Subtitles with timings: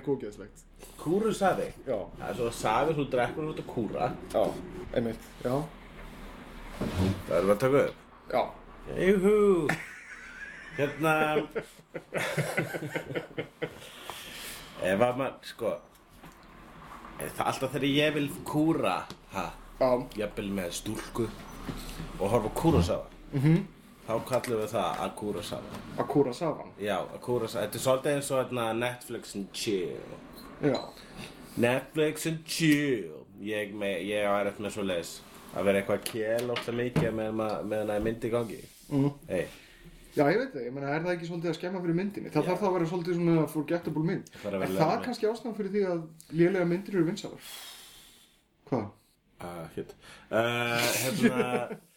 [0.00, 0.64] eitthvað ógeðslegt
[1.00, 4.08] Kúrusafi Já, Það er svona safi sem þú drekkur út að kúra.
[4.32, 4.42] Já,
[4.96, 5.54] einmitt, já,
[6.80, 7.96] Það erum við að taka upp.
[8.32, 8.42] Já.
[9.04, 9.36] Júhú
[10.80, 11.14] Hérna.
[14.80, 15.72] Ef að maður, sko
[17.20, 18.94] er alltaf þegar ég vil kúra
[19.34, 19.44] Ha,
[19.80, 19.90] Já,
[20.22, 21.26] jafnvel með stúlku
[22.20, 23.58] Og horfa á kúrasafa mhm,
[24.10, 28.14] Þá kallum við það að kúrasafa að kúra safan Já, að kúrasafa Þetta er svolítið
[28.16, 30.14] eins og hérna, Netflix and chill.
[30.64, 30.78] Já,
[31.62, 33.20] Netflix and chill.
[33.40, 35.12] Ég, með, ég á erfitt með svo leis
[35.54, 38.58] Að vera eitthvað kél ótt mikið meðan það er myndi í gangi.
[38.90, 39.12] Mhm.
[39.30, 39.46] Hey,
[40.16, 42.30] Já, ég veit það, ég meina, er það ekki svolítið að skemma fyrir myndinni?
[42.34, 44.30] Það þarf það að vera svolítið svona forgettable mynd.
[44.34, 45.04] þarf að vera Er það mynd.
[45.06, 46.00] kannski ástæðan fyrir því að
[46.40, 47.50] lélega myndir eru vinsalar?
[48.70, 48.88] Hvað?
[49.40, 49.78] uh,
[50.30, 51.44] uh, Hérna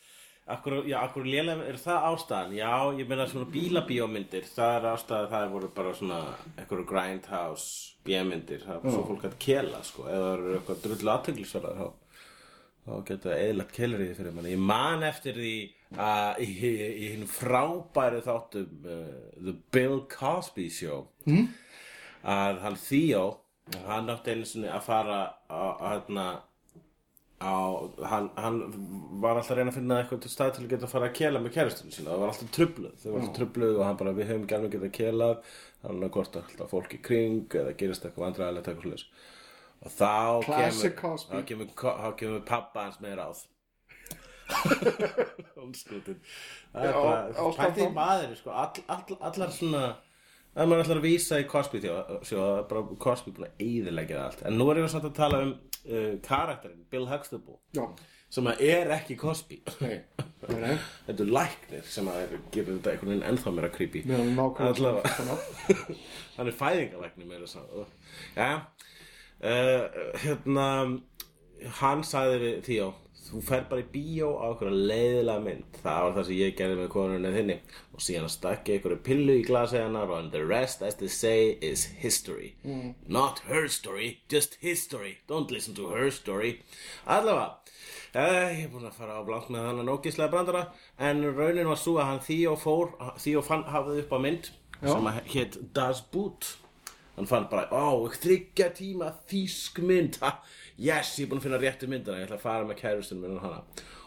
[0.43, 2.55] Akkur, já, akkur lélega, er það ástæðan?
[2.57, 6.17] Já, ég meina svona bílabíómyndir Það er ástæðan, það voru bara svona
[6.59, 11.13] Ekkur grindhouse bíómyndir Það er svo fólk að kela, sko Eða það eru eitthvað drullu
[11.13, 11.87] aðtönglisverðar þá
[12.83, 14.53] þá geta það eðlagt kelriði fyrir manni.
[14.55, 15.53] Ég man eftir því
[16.03, 19.05] að í, í, í hinn frábæru þáttum uh,
[19.37, 21.45] The Bill Cosby Show mm?
[22.33, 23.23] að hann Theo
[23.87, 26.25] hann átti einu sinni að fara á, hérna,
[27.43, 27.55] á
[28.07, 28.57] hann, hann
[29.21, 31.15] var alltaf að reyna að finna eitthvað til stað til að geta að fara að
[31.19, 32.09] kela með kærastunum sína.
[32.13, 34.93] Það var alltaf trubluð, þau var alltaf trubluð og hann bara við höfum gæmlega getað
[34.97, 35.53] kelað.
[35.83, 39.07] Hann er hvort alltaf fólk í kring eða gerist eitthvað vandræðilegt eitthvað svoleiðis.
[39.83, 41.73] og þá Classic kemur, þá kemur,
[42.23, 43.43] kemur pappa hans með ráð.
[45.63, 46.17] Ónskutin
[46.73, 49.83] Það er bara, pæntið þá- maður sko, all, all, allar svona
[50.53, 54.41] að maður ætlar að vísa í Cosby það er Cosby búin að eyðileggja það allt.
[54.47, 57.85] En nú er ég samt að tala um uh, karakterinn Bill Huxtable Já,
[58.33, 59.59] sem að er ekki Cosby.
[59.81, 59.95] Nei,
[60.47, 60.73] nei, nei,
[61.07, 64.03] þetta er læknir sem að er, gerir þetta einhvern veginn ennþá creepy.
[64.09, 65.15] Nákvæmlega Allavega.
[65.17, 65.39] svona.
[66.37, 67.31] hann er fæðingalæknir
[67.63, 67.87] að
[68.37, 68.51] já.
[69.43, 70.67] Uh, hérna
[71.81, 72.93] hann sagði við Theo
[73.27, 75.79] þú fer bara í bíó á einhverja leiðilega mynd.
[75.83, 77.57] Það var það sem ég gerði með konunni þinni.
[77.93, 81.57] Og síðan stakki einhverju pillu í glasi hennar og and the rest as they say
[81.61, 82.55] is history.
[83.07, 85.19] Not her story, just history.
[85.27, 86.61] Don't listen to her story.
[87.07, 87.59] Allavega
[88.13, 90.59] Uh, ég er búinn að fara á blank með þannig nógislega brandara.
[91.01, 94.49] En raunin var svo að hann Theo fór Theo fann hafði upp á mynd
[94.83, 96.51] sem að hétt Das Boot.
[97.15, 100.35] Hann fann bara, ó, þryggja tíma þýsk mynd, ha,
[100.77, 103.37] yes, ég er búinn að finna réttu myndina, ég ætla að fara með kærustun minn
[103.37, 103.61] og hana.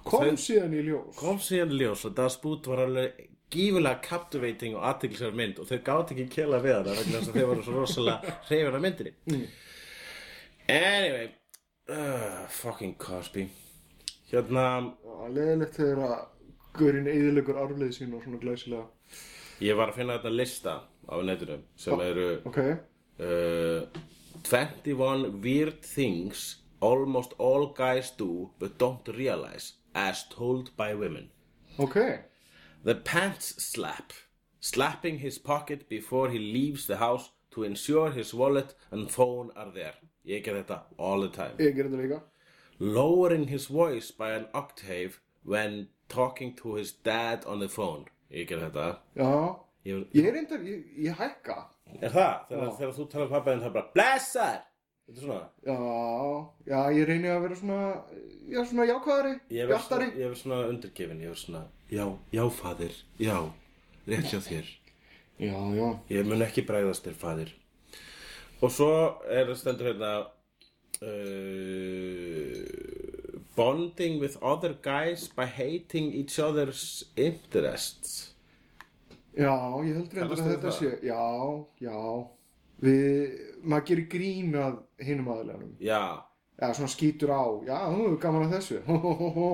[0.06, 1.16] Kom Þau- síðan í ljós.
[1.18, 5.66] kom síðan í ljós og Das Boot var alveg gífulega captivating og aðtiklisverð mynd og
[5.70, 8.82] þau gátt ekki kela við hana vegna þess að þau voru svo rosalega hreyfur af
[8.82, 9.12] myndinni.
[10.68, 11.28] Anyway
[11.88, 13.46] uh, fucking Cosby.
[14.32, 14.64] Hérna
[15.30, 16.16] leðilegt þegar að
[16.76, 18.84] Guðurinn eðilegur arfleið sín og svona glæsilega.
[19.64, 20.72] ég var að finna þetta lista
[21.08, 23.86] á netinu sem eru Ok, uh,
[24.42, 31.30] 21 weird things almost all guys do but don't realize as told by women
[31.78, 32.20] ok,
[32.84, 34.12] The pants slap.
[34.60, 39.72] Slapping his pocket before he leaves the house to ensure his wallet and phone are
[39.74, 39.94] there.
[40.24, 41.56] Ég get þetta all the time.
[41.58, 42.20] ég ger þetta líka.
[42.78, 48.04] Lowering his voice by an octave when talking to his dad on the phone.
[48.30, 48.98] Ég get þetta.
[49.16, 51.58] Já, Ég, ég er reyndar, ég, ég hækka.
[52.00, 52.32] Er það?
[52.48, 54.56] Þegar, þegar þú talar um pappa en það er bara Blessar!
[55.06, 55.42] Þetta er svona.
[55.62, 55.76] Já,
[56.66, 57.82] já, ég reyni að vera svona,
[58.50, 60.08] já, svona jákvæðari, hjartari.
[60.18, 61.20] ég er svona undirgefin.
[61.22, 61.62] Ég er svona,
[61.92, 62.02] já,
[62.34, 63.36] já faðir, já,
[64.10, 64.74] rétt hjá þér.
[65.36, 67.50] Já, já, Ég mun ekki bregðast þér faðir
[68.64, 68.88] Og svo
[69.28, 70.12] er stendur hérna
[71.04, 72.62] uh,
[73.56, 78.32] Bonding with other guys by hating each other's interests
[79.36, 79.52] já,
[79.86, 80.76] ég held reyndar að þetta það?
[80.78, 81.20] sé, já,
[81.84, 81.96] já,
[82.84, 86.02] við, maður gerir grín að hinum aðleganum Já,
[86.56, 88.78] Já, svona skýtur á Já, þú er gaman að þessu.
[88.86, 89.50] Hó, hó, hó, hó.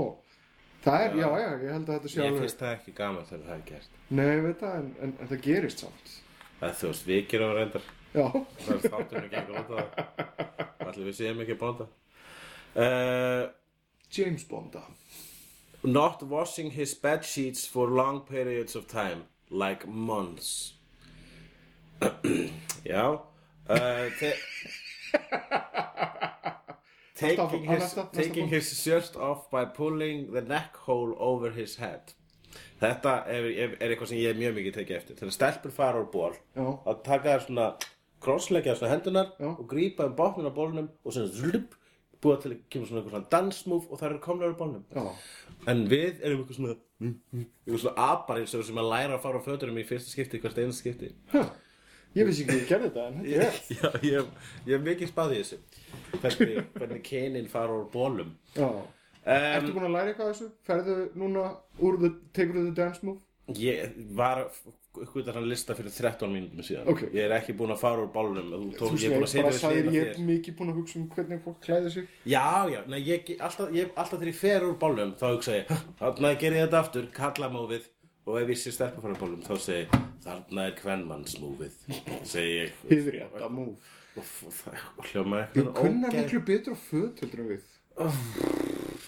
[0.82, 3.26] Það er, já, já, ég held að þetta sé ég alveg finnst það ekki gaman
[3.26, 3.98] þegar það er gert.
[4.10, 6.14] Nei, ég veit það, en, en, en það gerist samt.
[6.60, 7.90] Það þú veist, við gerum reyndar.
[8.12, 8.26] Já,
[8.62, 10.00] Það er gengur út á það.
[10.86, 11.86] Allir við séum ekki að bónda
[12.76, 13.50] uh,
[14.12, 14.82] James Bonda.
[15.84, 20.74] Not washing his bed sheets for long periods of time Like months.
[22.84, 23.20] Já.
[23.68, 24.10] Uh,
[27.14, 32.14] Taking, his, taking his shirt off by pulling the neck hole over his head.
[32.80, 35.18] Þetta er, er, er eitthvað sem ég mjög mikið tekið eftir.
[35.20, 37.66] Þegar stelpur fara úr ból að taka þær svona
[38.22, 39.52] krossleggja svona hendunar Já.
[39.52, 41.76] og grípa um botnin á bólnum og svona zlup,
[42.22, 44.84] búa til að kemur svona svona dansmove og það eru komnar úr bólnum.
[44.90, 45.06] Já,
[45.70, 49.42] en við erum eitthvað svona eitthvað svona apar eins og sem að læra að fara
[49.42, 51.12] á fötunum í fyrsta skipti, hvert einu skipti.
[52.12, 54.32] Ég vissi ekki að ég gerði þetta en þetta er Já, ég,
[54.68, 55.58] ég hef mikið spáð í þessu.
[56.20, 58.68] Hvernig, hvernig kynin fara úr bólum Já,
[59.24, 60.48] ertu um, búin að læra eitthvað þessu?
[60.68, 61.46] Ferðu núna
[61.80, 63.22] úr the, tekur the dance move?
[63.58, 64.46] Ég var
[64.92, 66.88] eitthvað þannig lista fyrir 13 mínútum síðan.
[66.92, 67.02] Ok.
[67.14, 69.72] Ég er ekki búin að fara úr bólnum Þú, Þú tók, ég er að bara
[69.72, 72.10] hliðina á ég er mikið búin að hugsa um hvernig fólk klæði sig.
[72.28, 72.44] Já,
[72.74, 75.72] já, nei, ég, alltaf, ég, alltaf þegar ég fer úr bólnum þá hugsa ég,
[76.02, 77.88] þarna ger ég þetta aftur, kalla mófið
[78.28, 79.96] og ef ég sé stelpa fara úr bólnum þá segi ég,
[80.28, 81.80] þarna er kvennmannsmófið,
[82.28, 82.76] segi ég.
[82.92, 83.76] Hýður ég þetta move
[84.20, 87.68] og, hljóma eitthvað kunna miklu betur á föt heldur en við.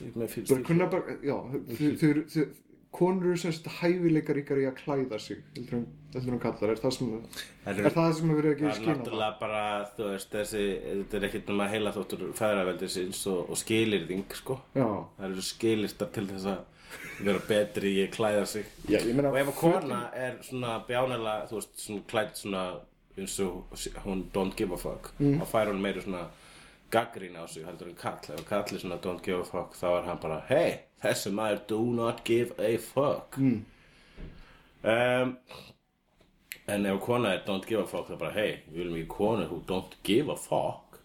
[0.04, 2.52] Ég kunna bara, já, þau- þau þau-
[2.94, 6.92] konur eru semst hæfileikar ykkar í að klæða sig heldur heldur en kallar, er það
[6.96, 7.08] sem
[7.64, 9.62] Það er það það sem er verið að Það gefa er náttúrulega bara,
[9.96, 14.58] þú veist, þessi, þetta er ekkert nema heila þóttur fæðraveldisins og, og skilirðing, sko.
[14.78, 14.86] Já,
[15.18, 16.62] Það eru skilistar til þess að
[17.26, 18.66] vera betri í að klæða sig.
[18.88, 22.64] já, ég meina Og ef að kona er svona bjánalega, þú veist, svona klætt svona
[23.18, 23.74] eins og
[24.04, 25.40] hún don't give a fuck, Mm.
[25.40, 26.24] þá fær hún meiri svona
[26.94, 28.18] gaggrín á sig heldur en kall.
[28.34, 31.62] Ef kall er svona don't give a fuck, þá er hann bara, hey, þessi maður
[31.70, 33.36] do not give a fuck.
[33.36, 33.64] Mm.
[34.84, 35.36] Um,
[36.68, 39.12] en ef kona er don't give a fuck, þá er bara, hey, við viljum ekki
[39.14, 40.98] konu who don't give a fuck.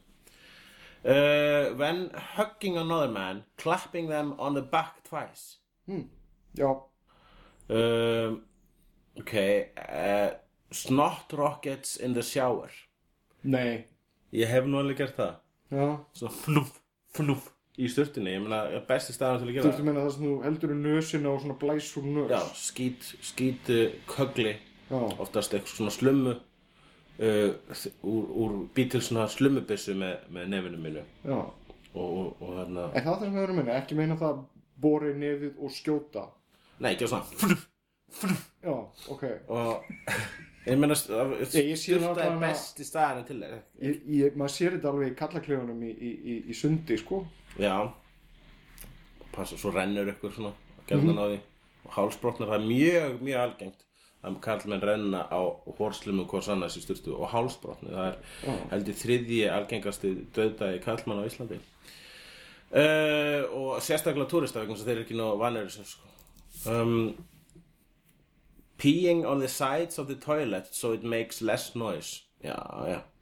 [0.99, 5.57] Uh, when hugging another man, clapping them on the back twice.
[6.57, 6.75] Já,
[7.69, 8.41] Um,
[9.19, 9.33] ok,
[9.77, 10.31] uh,
[10.71, 12.71] snot rockets in the shower.
[13.43, 13.85] nei
[14.33, 15.35] Ég hef alveg gert það.
[15.71, 16.71] Já, Svo fnúf,
[17.13, 18.33] fnúf í sturtunni.
[18.35, 18.59] Ég meina,
[18.89, 21.31] besti staðan til að þú gera ert að meina það sem þú heldur um nösina
[21.33, 24.53] og svona blæs úr nös Já, skít, skít uh, kögli,
[24.89, 24.99] Já.
[25.23, 31.05] oftast eitthvað svona slummu uh, úr, úr bít til svona slummubissu með, með nefinu mínu.
[31.25, 31.39] Já,
[31.89, 34.41] Og, og, og þarna, er það það sem við erum að meina, ekki meina það
[34.79, 36.25] bori nefið og skjóta
[36.77, 37.55] nei, ekki á svona,
[38.61, 38.75] Já,
[39.09, 39.89] ok og
[40.69, 43.57] ég meina, sturta er besti staðan til þér.
[43.81, 47.23] ég, ég, Maður sér þetta alveg í kallaklefunum í, í, í, í sundi, sko
[47.57, 47.75] Já.
[49.33, 50.53] Passa, svo rennur ykkur svona
[50.89, 51.39] Gerðan á því.
[51.85, 53.85] Og hálsbrotnar, það er mjög, mjög algengt
[54.19, 55.41] að karlmenn renna á
[55.77, 57.93] hórslimum hvers annars í styrstu og hálsbrotni.
[57.93, 61.59] Það er heldur þriðji algengasti döðdagi karlmann á Íslandi.
[62.69, 66.09] Uh, og sérstaklega þess að þeir eru ekki ná vanir sko.
[66.69, 67.15] um,
[68.77, 72.21] peeing on the sides of the toilet so it makes less noise.
[72.43, 73.01] Já, já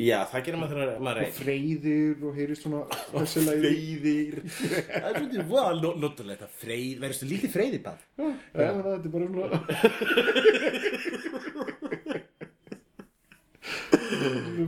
[0.00, 2.78] Já, Það gerir maður þegar maður er Og einn freyðir og heyrist svona
[3.12, 4.36] Þessilega freyðir.
[4.88, 8.28] Það er svolítið val notalegt að freyð verður svo lítið freyðir bara Já,
[8.68, 9.46] en þetta er bara svona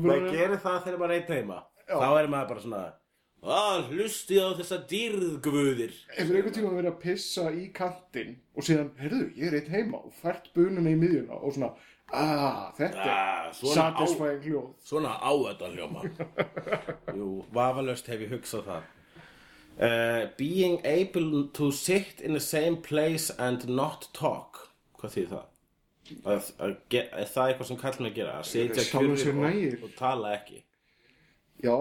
[0.04, 1.58] maður gerir það þegar maður er einn heima.
[1.88, 2.82] Þá er maður bara svona
[3.44, 8.88] að hlusti á þessa dýrðgvöðir Hefur einhvern tíma verið að pissa í kantinn og síðan,
[8.96, 11.36] heyrðu, ég er eitt heima og fært bununa í miðjuna.
[11.44, 11.74] Og svona,
[12.14, 14.68] ah, þetta Ah, er satisfying hljóð.
[14.86, 16.04] Svona á þetta hljóma
[17.18, 18.82] Jú, vafalaust hef ég hugsað það
[19.78, 24.64] uh, Being able to sit in the same place and not talk
[25.00, 25.50] Hvað þýð það?
[26.28, 28.32] Að, að ge, er það eitthvað sem kall mig að gera?
[28.42, 30.58] Að sitja sér kjurri og, og tala ekki
[31.64, 31.76] Já,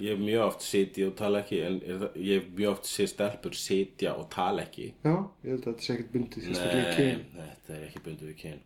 [0.00, 3.06] Ég hef mjög oft sitja og tala ekki En það, ég hef mjög oft sé
[3.10, 6.46] stelpur sitja og tala ekki já, ég held að þetta sé ekkert bundið
[6.96, 7.24] kyn.
[7.36, 8.60] þetta er ekki bundið við kyn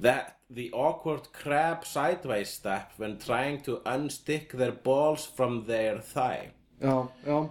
[0.00, 6.52] That the awkward crab sideways step when trying to unstick their balls from their thigh
[6.80, 7.48] Já, já,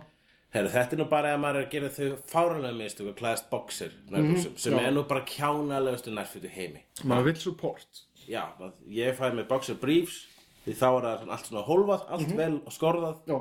[0.55, 3.49] Herru, þetta er nú bara að maður er að gera þau fáranlega mistök og klæðast
[3.51, 4.79] boxer nærbuxum, sem já.
[4.87, 6.85] er nú bara kjánalegustu nærfytu heimi.
[7.03, 8.01] Maður vill support.
[8.27, 8.43] Já,
[8.87, 10.21] ég fæði með boxer briefs
[10.63, 13.37] því þá er það allt svona hólfað, allt vel og skorðað Já,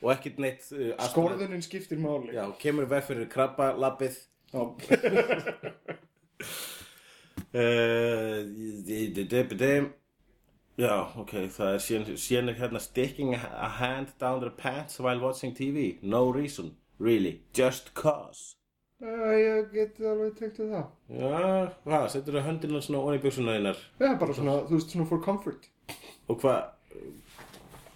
[0.00, 2.36] og ekkert neitt uh, skorðunin skiptir máli.
[2.36, 4.20] Já, kemur veg fyrir krabba lappið
[4.52, 4.62] Já.
[7.54, 8.40] uh,
[10.80, 15.98] Já, ok, það er síðan, hérna sticking a hand down their pants while watching TV
[16.02, 18.54] No reason, really, just cause
[19.00, 20.88] Já, ég get alveg tekt við það.
[21.16, 25.06] Já, hvað, setur þú höndina svona onni buksuna þínar Já, bara svona, þú veist, svona
[25.08, 25.68] for comfort.
[26.28, 26.60] og hvað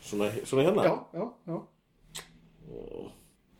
[0.04, 1.58] svona, svona hérna Já, já, já.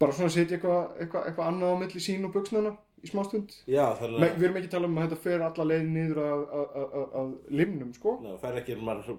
[0.01, 2.75] Bara svona setja eitthvað eitthva, eitthva annað á milli sín og buksnana
[3.05, 3.53] í smástund.
[3.71, 5.87] Já, þannig Nei, að við erum ekki að tala um að þetta fer alla leið
[5.95, 8.17] niður að, að, að, að, að limnum, sko.
[8.25, 9.15] Ná, fær ekki, maður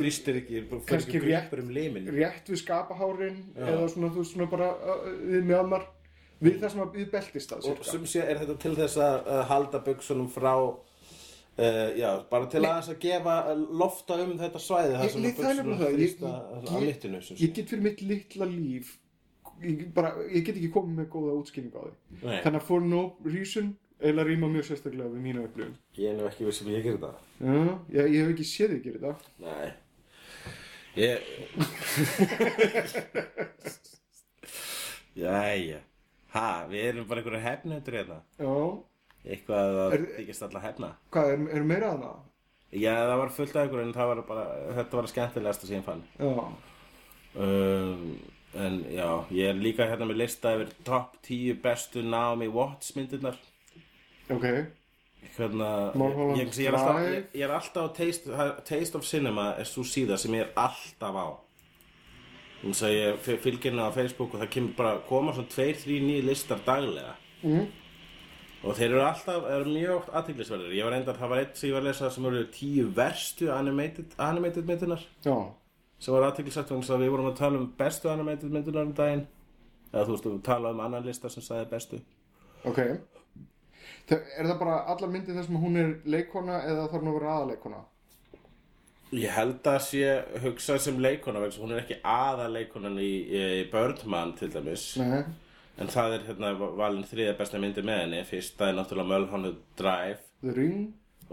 [0.00, 3.64] þrýstir ekki, Kannski ekki gripur um limin Rétt við skapahárin Já.
[3.74, 5.88] eða svona, þú svona bara uh, við mjöðmar
[6.40, 9.82] við það sem að við beltist að, Og sé er þetta til þess að halda
[9.90, 10.54] buksunum frá
[11.60, 15.50] uh, Já, bara til aðeins að gefa uh, lofta um þetta svæði þar sem það
[15.50, 15.84] er það.
[15.84, 17.52] Ég- þrýsta á mittinu Ég sé.
[17.58, 18.96] get fyrir mitt litla líf
[19.64, 21.92] ég, bara, ég get ekki komið með góða útskýring á því.
[22.22, 23.66] Nei, Þannig að for no reason
[24.00, 25.76] eiginlega rýma mjög sérstaklega við mínu upplifun.
[26.00, 27.16] Ég er nú ekki viss um ég gerir það.
[27.40, 27.52] Já,
[27.98, 29.14] ég, ég hef ekki séð þig gera þetta
[29.44, 29.68] Nei.
[31.00, 31.16] Ég
[35.20, 35.80] Jæja.
[36.30, 38.18] Ha, við erum bara einhverju hefnendur hérna.
[38.38, 38.54] Já,
[39.20, 40.88] Eitthvað að Er- þykist alla hefna.
[41.12, 42.18] Hvað, er, er meira að það?
[42.80, 44.44] Já, það var fullt af einhverju en það var bara
[44.78, 46.02] Þetta var skemmtilegasta sem ég fann.
[46.16, 46.30] Já,
[47.44, 48.02] um,
[48.58, 53.38] En já, ég er líka hérna með lista yfir top 10 bestu Naomi Watts myndirnar.
[54.30, 54.46] Ok.
[55.36, 59.68] Hérna, Mulholland ég, ég, er alltaf, ég, ég er alltaf Taste, Taste of Cinema er
[59.68, 61.28] svo síða sem ég er alltaf á.
[62.60, 66.00] Þannig að ég fylgir hérna á Facebook og það kemur bara koma svona tveir, þrý
[66.04, 67.14] nýju listar daglega.
[67.40, 67.70] Mm.
[68.60, 71.72] og þeir eru alltaf, eru mjög aðtiklisverðir ég var reyndar, það var eitt sem ég
[71.72, 75.06] var að lesa sem eru tíu verstu animated, animated myndirnar.
[75.24, 75.36] Já,
[76.00, 79.26] sem var vegna þess að við vorum að tala um bestu animated myndirnar um daginn.
[79.92, 82.00] Eða þú veist, við tala um annan lista sem sagði bestu.
[82.68, 82.80] Ok.
[84.08, 87.18] Það, Er það bara allar myndir þess að hún er leikona eða þarf hún að
[87.18, 87.82] vera aðaleikona?
[89.10, 90.10] Ég held að sé
[90.44, 94.84] hugsað sem leikona vegna hún er ekki aða leikonan í, í Birdman til dæmis.
[95.02, 95.24] Nei,
[95.82, 98.20] en það er hérna valin þriða besta myndi með henni.
[98.28, 100.20] Fyrsta er náttúrulega Mulholland Drive.
[100.44, 100.84] The Ring,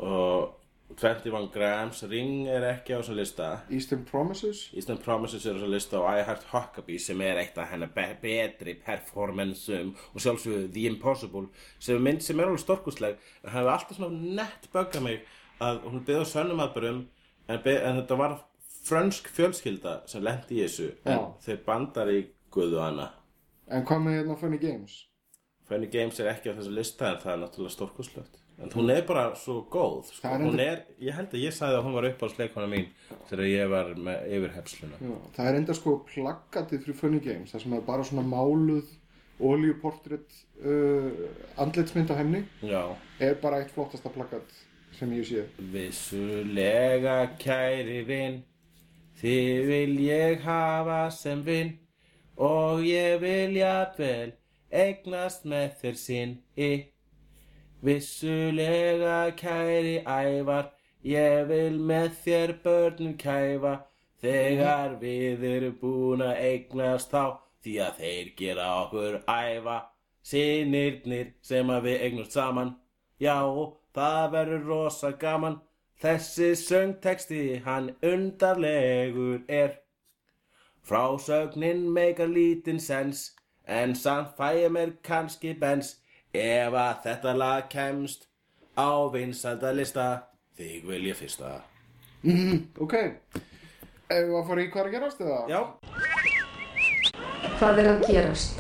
[0.01, 0.55] og
[0.96, 3.48] 21 Grams Ring er ekki á þessum lista.
[3.70, 4.70] Eastern Promises?
[4.74, 7.91] Eastern Promises er á þessum lista og I Heart Huckabee sem er eitt af hennar
[7.94, 9.91] be betri performanceum.
[10.13, 14.00] Og sjálfsögðu The Impossible sem er mynd sem er alveg storkusleg en það hefur alltaf
[14.00, 15.20] svona nett böggað mig
[15.60, 17.03] að hún byggði á sönnum aðbörum
[17.48, 18.39] en, en þetta var
[18.88, 20.94] frönsk fjölskylda sem lendi í þessu.
[21.03, 21.24] En Já.
[21.50, 22.22] þeir bandar í
[22.53, 23.12] guðu hana.
[23.67, 25.01] En hvað með hérna Funny Games?
[25.67, 29.03] Funny Games er ekki á þessu lista en það er náttúrulega stórkuslegt en hún er
[29.05, 30.27] bara svo góð sko.
[30.27, 32.88] Er enda- er, ég held að ég sagði að hún var upp á sleikona mín
[33.29, 37.62] þegar ég var með yfirhepsluna Já, það er enda sko plakatið fyrir Funny Games það
[37.65, 38.88] sem er bara svona máluð
[39.38, 40.33] olíuportrétt
[40.65, 41.12] uh,
[41.62, 42.39] andlitsmynd á henni.
[42.65, 42.95] Já.
[43.21, 44.50] Er bara eitt flottasta plakat
[44.97, 45.43] sem ég sé.
[45.62, 48.39] Vissulega kæri vinn
[49.21, 51.75] Þið vil ég hafa sem vinn
[52.41, 54.33] Og ég vil jafnvel
[54.86, 56.72] Eignast með þér sinn í
[57.86, 60.72] Vissulega kæri ævar
[61.07, 63.75] Ég vil með þér börnum kæfa.
[64.17, 69.77] Þegar við erum búin að eignast þá Því að þeir gera okkur æfa.
[70.27, 72.75] Sinnirnir sem að við eignast saman.
[73.22, 73.38] Já,
[73.96, 75.60] það verður rosa gaman.
[76.01, 79.79] Þessi söngteksti hann undarlegur er.
[80.88, 83.31] Frásögnin meikar lítinn sens
[83.67, 85.95] En samt fæ ég mér kannski bens
[86.33, 88.27] Ef að þetta lag kemst
[88.77, 90.24] Á vinsaldalista
[90.57, 91.62] Þig vil ég fyrsta.
[92.25, 92.93] Mm, Ok.
[94.09, 95.39] Ef að fara í hvað er að gerast eða?
[95.51, 95.59] Já,
[97.59, 98.59] Hvað er að gerast?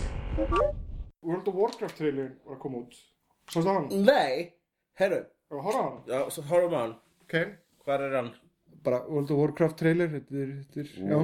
[1.27, 2.93] World of Warcraft trailer var að koma út.
[3.49, 3.87] Sástu hann?
[4.05, 4.53] nei,
[4.99, 5.23] herru.
[5.51, 5.97] Og horfa hann?
[6.11, 6.93] Já, svo horfum á hann.
[7.25, 7.35] Ok.
[7.85, 8.29] Hvar er hann?
[8.83, 11.19] Bara World of Warcraft trailer Þetta er, þetta er, já.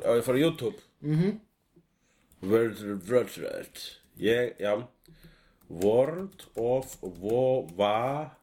[0.00, 0.78] Á ég fara á YouTube.
[1.02, 1.30] Mhm.
[1.30, 1.49] Warcraft
[4.16, 4.88] Ég, já.
[5.68, 6.96] World of
[7.76, 8.38] Warcraft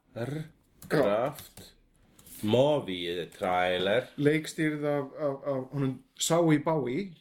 [2.42, 4.04] Movie trailer.
[4.18, 7.14] Leikstýrð af, af, af honum Sái Bái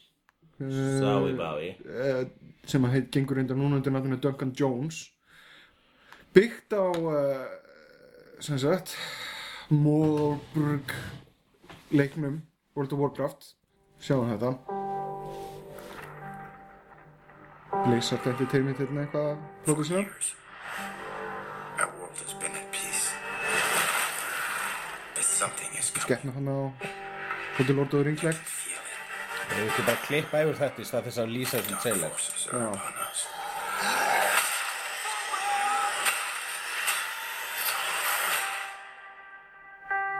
[0.57, 2.23] Sá í bái uh,
[2.65, 5.03] sem að heit gengur undan núna undir nafninu Duncan Jones.
[6.33, 7.45] Byggt á uh,
[8.41, 8.97] sem sagt
[9.69, 10.97] Moorburg
[11.93, 12.41] leiknum
[12.77, 13.53] World of Warcraft.
[14.01, 14.76] Sjáum þetta
[22.27, 23.13] has been at peace.
[25.15, 26.07] But something is coming.
[26.07, 26.59] sketna hann á
[27.57, 28.37] Hotel Lord of the Rings leg.
[29.51, 31.79] Við viltu bara klippa yfir þetta í stað þess að lýsa þessum.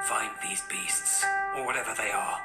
[0.07, 1.25] Find these beasts,
[1.57, 2.39] or whatever they are.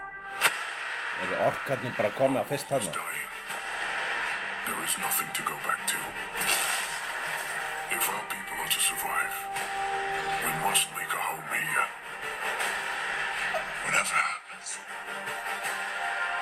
[1.21, 2.89] Eru orkarnir bara komið á fyrst hann?
[4.65, 4.75] Dying.
[4.75, 5.97] There is nothing to go back to.
[7.91, 9.35] If our people are to survive,
[10.43, 11.87] we must make a home here.
[13.85, 14.77] Whatever happens,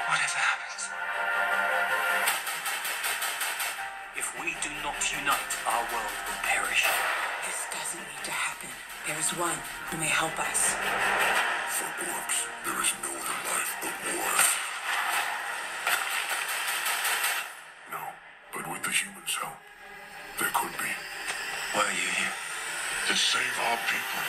[0.08, 0.90] Whatever happens.
[4.16, 6.86] If we do not unite, our world will perish.
[7.46, 8.70] This doesn't need to happen.
[9.08, 9.58] There is one
[9.90, 10.76] who may help us.
[11.70, 13.19] for orcs, there is no
[23.10, 24.22] To save our people.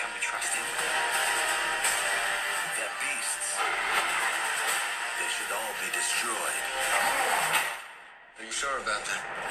[0.00, 0.64] Can we trust him?
[2.78, 3.60] They're beasts.
[5.20, 6.64] They should all be destroyed.
[8.38, 9.49] Are you sure about that?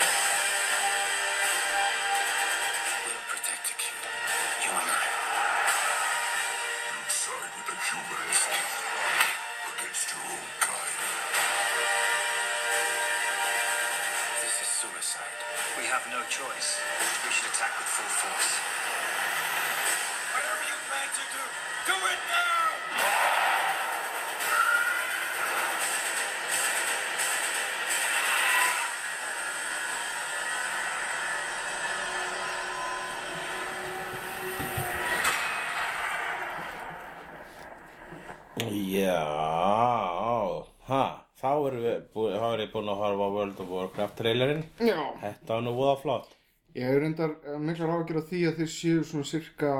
[44.40, 44.64] Trailerinn.
[44.80, 46.32] Já Þetta var nú voða flott.
[46.78, 49.76] Ég hef reyndar eh, miklar ágjör af því að þeir séu svona cirka,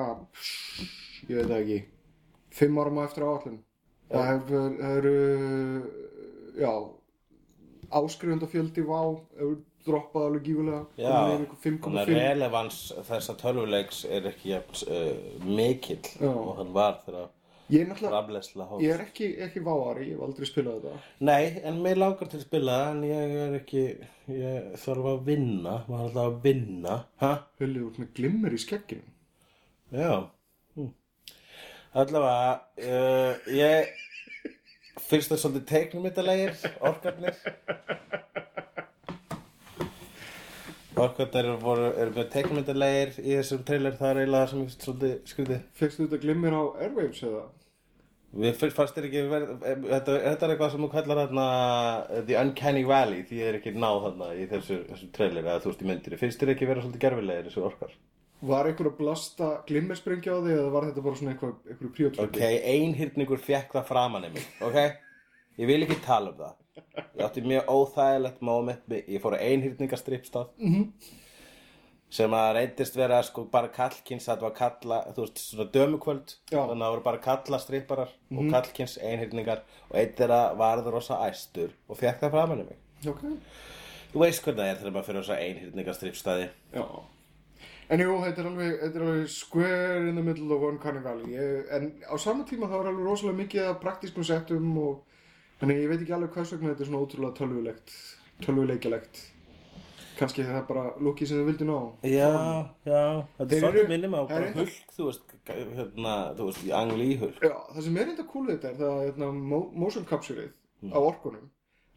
[1.30, 1.80] ég veit það ekki,
[2.60, 3.60] fimm árum á eftir áallin.
[4.10, 5.18] Það hefur, það eru,
[6.58, 6.72] já,
[8.00, 9.02] áskrifundafjöldi vá,
[9.38, 10.80] hefur droppað alveg gífulega.
[11.00, 12.14] Já, þannig að 5,5.
[12.18, 16.02] relevans þessa tölvuleiks er ekki jafn uh, mikill
[16.34, 17.30] og hann var þegar
[17.70, 21.10] Ég er náttúrulega, ég er ekki, ekki váari, ég hef aldrei spilað þetta.
[21.28, 23.84] Nei, en mér langar til að spila það, en ég er ekki,
[24.34, 27.30] ég þarf að vinna, maður er alltaf að vinna, ha?
[27.62, 29.14] Hulli út með glimmer í skegginu.
[29.94, 30.16] Já.
[30.80, 30.88] Hm.
[32.02, 32.56] Allavega,
[32.88, 33.94] uh, ég,
[35.12, 36.58] fyrst það svolítið teiknumittalegir,
[36.90, 37.38] orkarnir.
[40.98, 44.76] Orkarnir eru, voru, eru með teiknumittalegir í þessum trailer, það er eiginlega það sem ég
[44.80, 45.64] svolítið skrítið.
[45.84, 47.46] Fegstu þetta glimmer á Airwaves eða?
[48.30, 49.52] Við fannst þér ekki verið,
[49.90, 53.72] þetta, þetta er eitthvað sem þú kallar uh, The Uncanny Valley, því þið er ekki
[53.74, 56.16] náð þarna í þessu, þessu trailer eða þú veist í myndir.
[56.22, 57.96] Finnst þér ekki vera svolítið gerfilegir þessu orkar?
[58.50, 62.28] Var einhver að blasta glimmersprengja á þig eða var þetta bara svona eitthvað príotlöfi?
[62.28, 62.38] Ok,
[62.76, 64.78] einhyrningur fekk það framan í mig, ok?
[65.60, 66.54] Ég vil ekki tala um það.
[67.18, 70.54] Ég átti mjög óþægilegt moment, með- ég fór á einhyrningastripstað
[72.10, 76.34] sem að reyndist vera sko bara kallkins að það var kalla, þú veist, svona dömukvöld
[76.50, 76.58] Já.
[76.58, 81.20] þannig að það voru bara kalla stripparar og kallkins einhyrningar og einn þeirra varður rosa
[81.28, 82.82] æstur og fekk það framan í mig.
[83.14, 83.24] Ok.
[84.10, 86.50] Þú veist hvernig það er þegar maður fyrir þessa einhyrningastripstaði.
[86.74, 86.86] Já.
[87.90, 91.22] En jú, þetta er alveg, þetta er alveg square in the middle of one carnival.
[91.30, 95.00] Ég, en á sama tíma þá er alveg rosalega mikið af praktískum settum og
[95.62, 97.96] þannig ég veit ekki alveg hvers vegna þetta er svona ótrúlega tölvulegt,
[98.46, 99.22] tölvuleikjalegt.
[100.20, 101.76] Kannski það er bara lukkið sem þið vildi ná.
[102.04, 102.30] Já,
[102.86, 103.04] já,
[103.40, 107.06] Þeir er svolítið minnum á það bara hulk, þú veist, hérna, þú veist, í angli
[107.14, 107.40] í hulk.
[107.46, 110.94] Já, það sem er enda cool þetta er það hérna, mo- motion capture-ið Mm.
[110.96, 111.50] á orkunum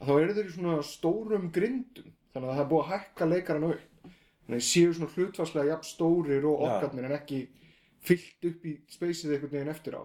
[0.02, 3.26] að þá eru þeir í svona stórum grindum þannig að það er búið að hækka
[3.30, 7.38] leikaran upp þannig að þeir séu svona hlutfarslega jafn stórir og orkarnir en ekki
[8.02, 10.02] fyllt upp í speysið einhvern veginn eftir á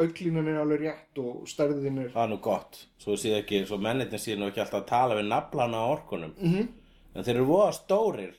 [0.00, 3.76] auklínan er alveg rétt og stærðin er Það er nú gott, svo séu ekki, svo
[3.76, 6.32] mennirnir séu nú ekki alltaf að tala við naflana á orkunum.
[6.40, 6.68] -hmm.
[7.14, 8.32] En þeir eru voða stórir,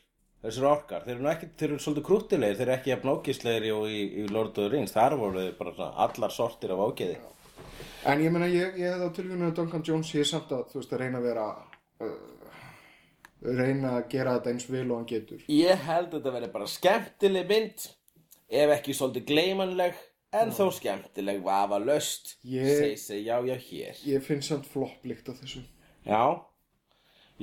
[0.43, 1.03] þessir orkar.
[1.05, 4.27] Þeir eru ekki, þeir eru svolítið krúttilegir, þeir eru ekki jafn ógislegir og í, í
[4.33, 4.95] Lord of the Rings.
[4.95, 7.17] Þar voru þeir bara allar sortir af ágeði.
[8.05, 10.65] en ég meina ég, ég hefði á tilvíðinu að Duncan Jones ég er samt að
[10.73, 11.45] þú veist að reyna að vera
[12.03, 12.15] uh,
[13.59, 16.67] reyna að gera þetta eins vel og hann getur Ég held að þetta verði bara
[16.73, 17.85] skemmtileg mynd,
[18.63, 20.01] ef ekki svolítið gleimanleg,
[20.35, 22.33] en þó skemmtileg, vafa löst.
[22.43, 24.01] Ég- Segi sig já, já, hér.
[24.09, 25.63] ég finn samt flopplikt á þessu
[26.03, 26.23] Já,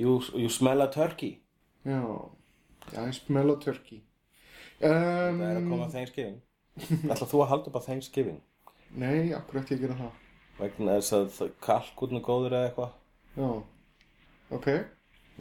[0.01, 1.37] you, you smell a turkey.
[1.85, 1.99] já,
[2.93, 4.01] ég smell á turkey.
[4.81, 6.39] Um, Það er að koma Thanksgiving.
[7.11, 8.39] Ætla þú að halda upp á Thanksgiving?
[8.97, 10.17] Nei, akkur ætti ég að gera það?
[10.61, 12.91] Vegna þess að það- kalkúnn er góður eða eitthvað.
[13.37, 13.49] Já,
[14.57, 14.67] ok.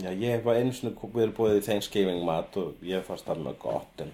[0.00, 3.58] Já, ég bara einu sinni verið búið í Thanksgiving mat og ég fannst það með
[3.64, 4.12] gott en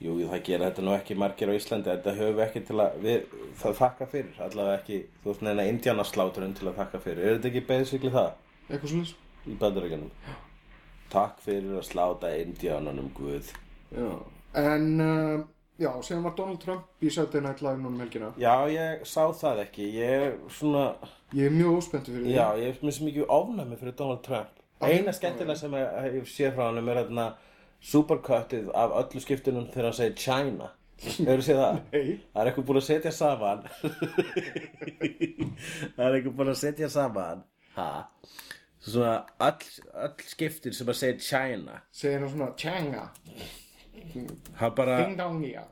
[0.00, 1.90] jú, það gera þetta nú ekki margir á Íslandi.
[1.90, 3.26] Þetta höfum við ekki til að við,
[3.62, 7.24] það þakka fyrir, allavega ekki þú veist neina indjánasláturinn til að þakka fyrir.
[7.24, 8.30] Er þetta ekki basically það?
[8.70, 9.14] Eitthvað svolítið
[9.46, 10.10] í bandaríkjunum.
[11.12, 13.52] Takk fyrir að sláta indjánunum Guð.
[13.94, 14.08] Já,
[14.58, 15.44] en uh,
[15.78, 18.32] já, síðan var Donald Trump í Saturday Night Live núna um helgina.
[18.42, 19.90] Já, ég sá það ekki.
[20.00, 20.88] Ég er svona,
[21.34, 24.62] Ég er mjög óspenntu fyrir já, ég er mjög mikið ofnæmi fyrir Donald Trump.
[24.82, 27.28] Eina skemmtilega sem ég, ég sé frá hann er þarna
[27.86, 30.72] supercuttið af öllu skiptunum þegar hann segir China.
[30.96, 31.80] Hefur séð það?
[31.92, 32.20] Nei.
[32.32, 33.66] Það er eitthvað búin að setja saman.
[35.96, 37.42] Það er eitthvað búin að setja saman.
[37.76, 37.90] Ha
[38.86, 39.64] Svona öll,
[40.06, 43.08] öll skiptin sem að segja China Segir hann svona Changa,
[44.60, 45.64] Hann bara Ding Dong Já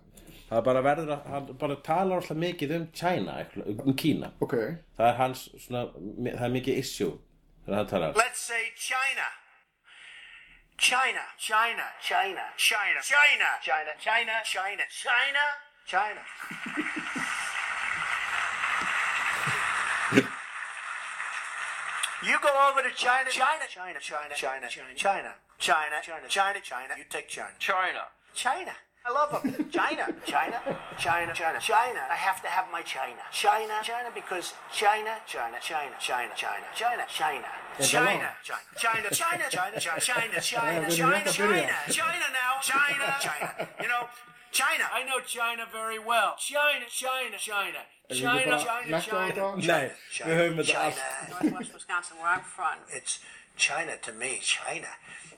[0.49, 4.29] Það bara verður að, hann bara talar alltaf mikið um China, eitthvað, um Kína.
[4.45, 4.53] Ok,
[4.99, 5.87] Það er hans, svona,
[6.27, 7.15] það er mikið issue
[7.65, 8.19] þegar hann talar.
[8.21, 9.27] Let's say China.
[10.77, 15.49] China, China, China, China, China, China, China, China, China,
[15.87, 17.54] China.
[22.25, 26.95] You go over to China, China, China, China, China, China, China, China, China, China, China.
[26.97, 27.53] You take China.
[27.59, 28.01] China.
[28.33, 28.73] China.
[29.05, 29.69] I love them.
[29.71, 30.57] China, China,
[30.97, 32.01] China, China, China.
[32.09, 33.21] I have to have my China.
[33.31, 37.45] China, China, because China, China, China, China, China, China, China.
[37.79, 43.69] China, China, China, China, China, China, China, China, China, China, China now, China, China.
[43.83, 44.09] You know,
[44.51, 44.85] China.
[44.95, 46.37] I know China very well.
[46.39, 47.81] China, China, China.
[48.13, 49.57] China, China, China.
[49.57, 50.99] Nei, við höfum þetta allt.
[50.99, 51.41] China.
[51.41, 52.79] Northwest Wisconsin, where I'm from.
[52.93, 53.21] It's
[53.57, 54.39] China to me.
[54.43, 54.89] China.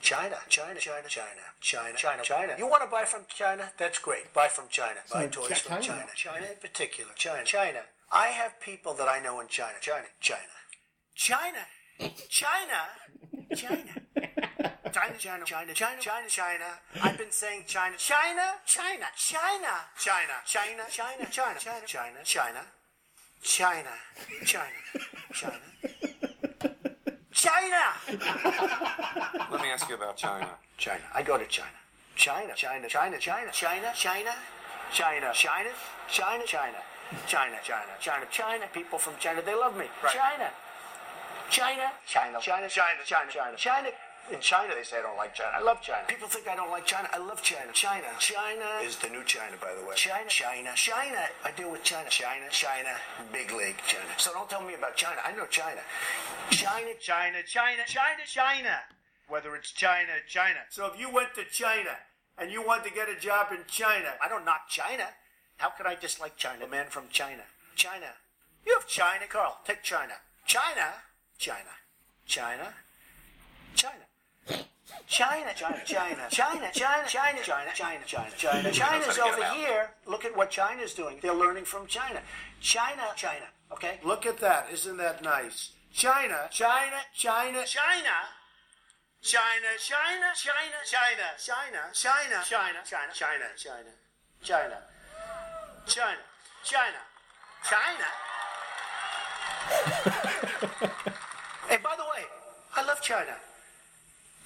[0.00, 2.55] China, China, China, China, China, China, China.
[2.59, 3.70] You want to buy from China?
[3.79, 4.33] That's great.
[4.35, 5.00] Buy from China.
[5.12, 6.05] Buy So, toys from China.
[6.14, 6.14] China.
[6.14, 7.12] China in particular.
[7.14, 7.44] China.
[7.44, 7.81] China.
[8.12, 9.79] I have people that I know in China.
[9.81, 10.07] China.
[10.20, 10.55] China.
[11.14, 11.62] China.
[12.29, 12.81] China.
[13.57, 14.75] China.
[14.92, 16.64] China, China, China, China, China, China.
[17.03, 22.61] I've been saying China, China, China, China, China, China, China, China, China, China, China,
[23.42, 23.90] China,
[24.44, 24.70] China,
[25.33, 25.59] China,
[27.33, 27.83] China.
[29.51, 30.49] Let me ask you about China.
[30.79, 31.03] China.
[31.12, 31.68] I go to China.
[32.14, 34.33] China, China, China, China, China, China,
[34.92, 35.72] China, China,
[36.09, 36.79] China, China,
[37.27, 38.66] China, China, China, China.
[38.72, 39.87] People from China, they love me.
[40.12, 40.51] China.
[41.51, 43.88] China, China, China, China, China, China, China.
[44.32, 45.52] In China, they say I don't like China.
[45.54, 46.02] I love China.
[46.08, 47.08] People think I don't like China.
[47.12, 47.70] I love China.
[47.72, 48.06] China.
[48.18, 49.94] China is the new China, by the way.
[49.94, 51.30] China, China, China.
[51.44, 52.10] I deal with China.
[52.10, 52.90] China, China,
[53.32, 54.10] big league China.
[54.16, 55.20] So don't tell me about China.
[55.24, 55.80] I know China.
[56.50, 58.80] China, China, China, China, China.
[59.28, 60.58] Whether it's China, China.
[60.70, 61.94] So if you went to China
[62.36, 65.06] and you wanted to get a job in China, I don't knock China.
[65.58, 66.64] How could I dislike China?
[66.64, 67.42] A man from China.
[67.76, 68.10] China.
[68.66, 69.58] You have China, Carl.
[69.64, 70.14] Take China.
[70.46, 70.94] China.
[71.38, 71.70] China.
[72.26, 72.74] China.
[73.74, 74.06] China.
[75.06, 78.72] China, China, China, China, China, China, China, China, China, China.
[78.72, 79.90] China's over here.
[80.06, 81.18] Look at what China's doing.
[81.22, 82.20] They're learning from China.
[82.61, 83.46] China, China.
[83.72, 84.00] Okay?
[84.04, 84.66] Look at that.
[84.72, 85.72] Isn't that nice?
[85.92, 88.11] China, China, China, China.
[89.22, 93.96] China, China, China, China, China, China, China, China, China, China,
[94.44, 94.78] China,
[95.87, 96.18] China,
[96.64, 97.00] China,
[97.64, 98.09] China.
[101.70, 102.24] And by the way,
[102.76, 103.35] I love China.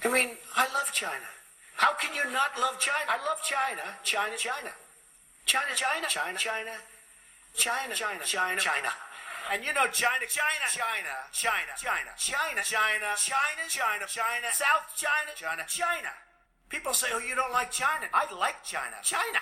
[0.03, 1.29] I mean, I love China.
[1.77, 3.05] How can you not love China?
[3.05, 3.81] I love China.
[4.03, 4.73] China, China.
[5.45, 6.73] China, China, China, China.
[7.53, 8.89] China, China, China, China.
[9.51, 15.31] And you know China, China, China, China, China, China, China, China, China, China, South China,
[15.35, 16.09] China, China.
[16.69, 18.07] People say, oh, you don't like China.
[18.13, 18.95] I like China.
[19.03, 19.39] China.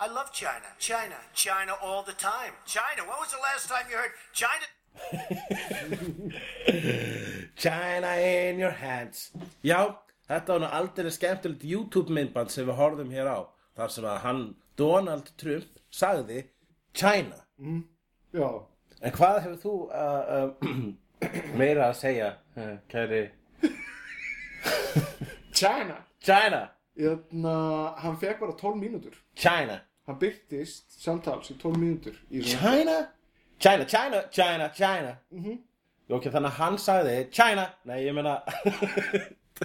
[0.00, 0.66] I love China.
[0.78, 1.16] China.
[1.34, 2.52] China all the time.
[2.66, 3.02] China.
[3.08, 4.66] When was the last time you heard China?
[7.64, 9.30] China in your hands.
[9.64, 9.96] Já,
[10.28, 13.38] þetta var nú aldrei skemmtilegt YouTube-myndband sem við horfðum hér á
[13.78, 14.42] þar sem að hann,
[14.76, 16.42] Donald Trump sagði
[16.92, 17.40] China.
[18.36, 18.50] Já.
[19.00, 20.92] En hvað hefur þú uh, uh,
[21.60, 23.24] meira að segja, uh, kæri?
[25.60, 26.02] China.
[26.24, 26.62] China,
[26.94, 29.16] Þannig að hann fekk bara 12 mínútur.
[29.34, 29.80] China.
[30.06, 32.98] Hann byrtist samtals í 12 mínútur China,
[33.58, 35.16] China, China, China, China.
[35.32, 35.62] Mm
[36.12, 38.34] Ok, þannig að hann sagði China, nei ég meina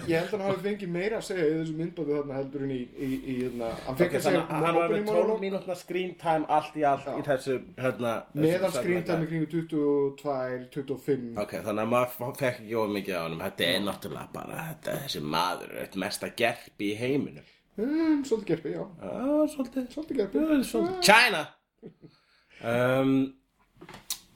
[0.06, 2.70] Ég held að hann hafi fengið meira að segja í þessu myndbandi þarna heldur en
[2.70, 5.42] í, í, í hérna, hann fekk Ok, að segja hann var með opening 12 monologue,
[5.42, 7.16] mínútna screen time allt í allt Já.
[7.18, 12.46] í þessu hérna meðan screen time í kringu 22, 25 Ok, þannig að maður fekk
[12.52, 13.42] ekki of mikið á honum.
[13.48, 17.50] Þetta er náttúrulega bara þetta, þessi maður eitt mesta gerpi í heiminum.
[17.80, 18.82] Um, Svolítið gerpi, já.
[19.02, 19.90] Já, svolítið.
[19.96, 20.46] Svolítið gerpi.
[20.70, 21.04] Svolítið.
[21.10, 21.44] China!
[22.60, 23.39] Um,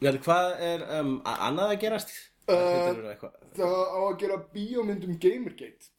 [0.03, 2.15] Já, hvað er um, annað að gerast?
[2.51, 3.15] Uh,
[3.55, 5.91] Það á að gera bíómynd um Gamergate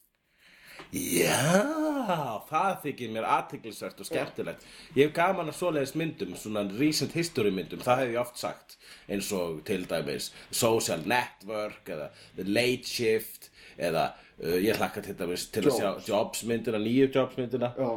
[0.95, 4.65] Já, það þykir mér aðtiklisvert og skemmtilegt.
[4.95, 8.75] Ég hef gaman að svoleiðis myndum, svona recent history myndum, það hef ég oft sagt,
[9.11, 15.17] eins og til dæmis Social Network eða The Late Shift eða uh, ég hlakka til
[15.19, 16.11] dæmis til að sjá Jobs.
[16.11, 17.73] Jobs myndina, nýju Jobs myndina.
[17.79, 17.89] Já,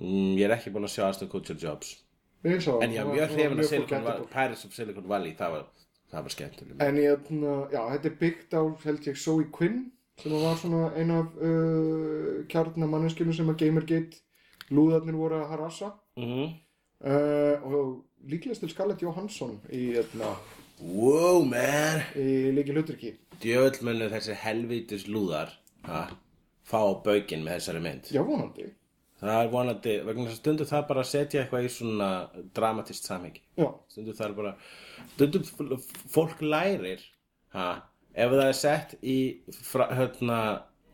[0.00, 1.90] Mm, ég er ekki búin að sjá Aston Kutcher Jobs.
[2.64, 4.04] Sá En var mjög hrifin af Silicon.
[4.04, 5.66] Valley, Pirates of Silicon Valley, það var,
[6.12, 6.80] það var skemmtileg.
[6.86, 9.84] En ég, hérna, já, þetta er byggt á, held ég, Zoe Quinn
[10.20, 14.20] sem var svona ein af uh, kjarnar manneskjunum sem að Gamergate
[14.70, 16.50] lúðarnir voru að harassa Mm
[17.00, 20.34] uh, og líklegast til Scarlett Johansson í, hérna,
[20.80, 22.02] Wow, man!
[22.16, 23.14] í líki hluturki.
[23.40, 25.52] Djöfull munu þessi helvítis lúðar
[25.84, 26.06] ha,
[26.64, 28.08] fá á baukinn með þessari mynd.
[28.12, 28.68] Já, vonandi.
[29.20, 32.08] Það er vonandi, vegna þess að stundu það bara að setja eitthvað í svona
[32.56, 33.42] dramatist samhengi.
[33.92, 34.52] Stundu það er bara,
[35.12, 35.42] stundu
[36.14, 37.04] fólk lærir,
[37.52, 37.66] ha,
[38.14, 39.18] ef það er sett í,
[39.68, 40.40] fra, hérna,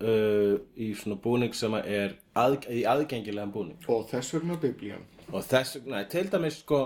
[0.03, 3.79] uh, í svona búning sem er að, í aðgengilegan búning.
[3.87, 5.07] og þess vegna biblían.
[5.31, 6.83] Og þess vegna, til dæmis sko,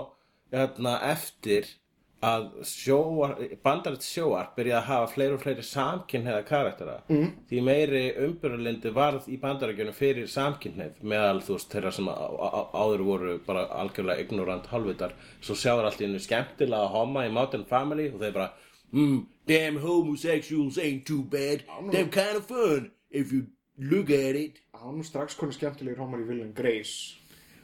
[0.53, 1.73] hérna, eftir
[2.21, 7.29] að sjóar, bandarist sjóar byrjaði að hafa fleiri og fleiri samkynhneða karaktera mm.
[7.49, 13.37] því meiri umbyrðarlindi varð í bandarækjunum fyrir samkynhneið meðal þú veist þeirra sem áður voru
[13.47, 18.11] bara algjörlega ignorant halvvitar svo sjáður allt í hennu skemmtilega að homma í Modern Family
[18.11, 18.51] og þeir bara
[18.93, 19.17] mm,
[19.49, 25.03] damn homosexuals ain't too bad damn kind of fun if you look at it er
[25.03, 27.17] strax konu skemmtilegir homar í William Grace.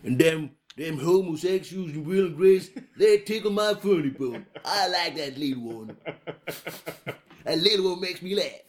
[0.04, 4.46] And them them homosexuals and Grace, they tickle my funny bone.
[4.64, 5.98] I like that little one.
[7.44, 8.62] that little one makes me laugh.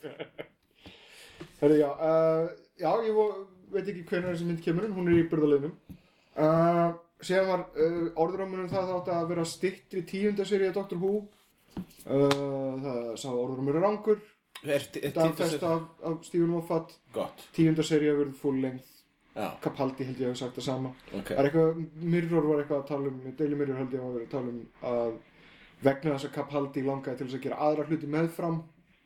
[1.60, 5.18] Herri, já, uh, já, ég vo- veit ekki hvenær þessi mynd kemur en hún er
[5.20, 5.72] í byrðaleginum.
[6.38, 11.00] Uh, síðan var uh, orðurámunum það þátt að vera stittri tíunda serið Dr.
[11.02, 11.14] Who.
[12.06, 14.22] Uh, það sá orðurámur rangur,
[14.62, 16.94] dagfest af, af Stephen Moffat.
[17.14, 17.42] Gott.
[17.56, 18.94] Tíunda serið að verið full length.
[19.36, 19.48] Já.
[19.62, 20.92] Capaldi held ég að hafa sagt það sama.
[21.12, 21.28] Ok.
[21.28, 21.82] Það er eitthvað,
[22.14, 24.62] Mirror var eitthvað að tala um, Daily Mirror held ég að vera að tala um
[24.92, 25.12] að
[25.88, 28.56] vegna þess að Capaldi langaði til þess að gera aðra hluti meðfram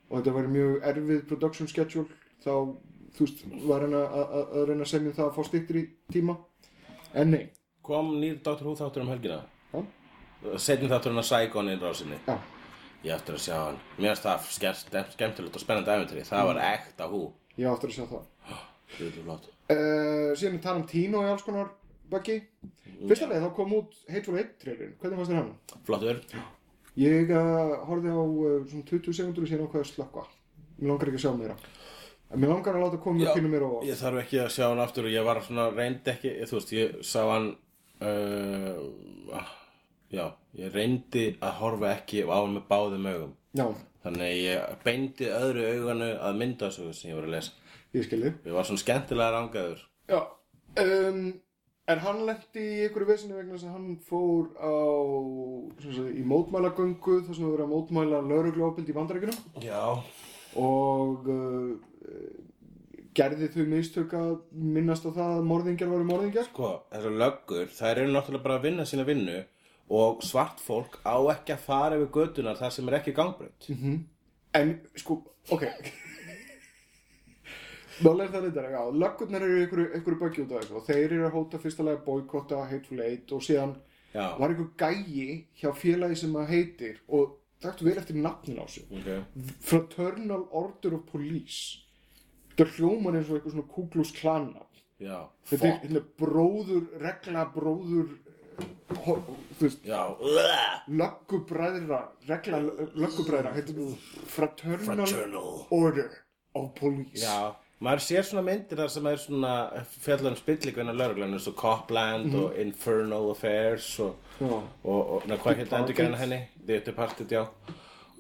[0.09, 2.07] og þetta var mjög erfið production schedule
[2.45, 2.55] þá,
[3.17, 5.81] þú veist, var hann að, að, að reyna að semja um það að fá stittir
[5.83, 6.39] í tíma
[7.13, 7.45] en nei,
[7.83, 8.63] Kom nýr Dr.
[8.63, 9.41] Who þáttur um helgina.
[10.63, 12.19] Setjum þátturinn að Saigon í rásinni.
[12.27, 12.37] já,
[13.03, 13.79] Ég eftir að sjá hann.
[13.99, 16.23] Mér finnst það skemmt, skemmtilegt og spennandi æfintri.
[16.29, 17.23] Það var ekta Who.
[17.59, 19.49] ég áttur að sjá það.
[19.77, 21.73] Uh, síðan er tala um Tino í alls konar
[22.13, 22.41] buggy.
[23.03, 25.81] Fyrsta leið þá kom út Hateful Eight trailerin, hvernig fannst þér hann?
[25.89, 26.21] Flottur.
[27.01, 30.27] Ég uh, horfði á uh, svona 20 sekundur og síðan ákveði að slökka
[30.83, 31.57] mér langar ekki að sjá meira.
[32.33, 34.65] En mér langar að láta koma mér pínu mér á Ég þarf ekki að sjá
[34.69, 37.49] hann aftur og ég var svona reyndi ekki, þú veist, ég sá hann
[38.03, 39.51] uh,
[40.13, 40.27] já,
[40.59, 43.35] ég reyndi að horfa ekki á hann með báðum augum.
[43.53, 43.67] Já,
[44.05, 47.62] þannig ég beindi öðru auganu að myndasögu sem ég var að lesa
[47.97, 49.83] ég skilði ég var svona skemmtilega rangaður.
[50.11, 50.21] Já,
[50.83, 51.25] um,
[51.93, 54.75] en hann lendi í einhverju vesinu vegna þess að hann fór á
[55.83, 59.83] sem sagt, í mótmælagöngu þar sem það verið að mótmæla laurugljópild í bandarækjunum Já.
[60.61, 61.73] Og uh,
[63.17, 66.49] gerði þau mistök að minnast á það að morðingjar voru morðingjar?
[66.49, 69.43] Sko, þessar löggur, þær eru náttúrulega bara að vinna sína vinnu
[69.93, 73.69] og svart fólk á ekki að fara yfir götunar þar sem er ekki gangbraut.
[74.57, 75.19] En sko,
[75.53, 75.67] ok
[78.03, 81.07] Málega er það reyndar, já, löggurnar eru ykkur, ykkur böggi út af þessu og þeir
[81.07, 83.77] eru að hóta fyrstulega boykotta Hateful Eight og síðan
[84.13, 88.67] Já, var einhver gæi hjá félagi sem að heitir og taktu vel eftir nafnin á
[88.69, 89.09] sig ok.
[89.65, 91.79] Fraternal Order of Police.
[92.51, 94.67] Þetta er hljóman eins og eitthvað svona Kuglus klana
[95.03, 98.13] Já, þetta er hérna bróður, regla bróður
[99.03, 99.87] þú veist,
[101.01, 102.61] löggubræðra regla
[102.93, 103.81] löggubræðra heitir
[104.31, 105.49] Fraternal, Fraternal.
[105.71, 106.11] Order
[106.55, 107.25] of Police.
[107.25, 109.53] Já, maður sér svona myndir þar sem er svona
[110.05, 114.53] fjallar um spillikvinna lauruglan eins og Copland og Infernal Affairs og, Já.
[114.53, 116.41] og, og na, hvað hérna endur gæna henni?
[116.67, 117.47] The Departed, já.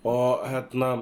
[0.02, 0.92] Og hérna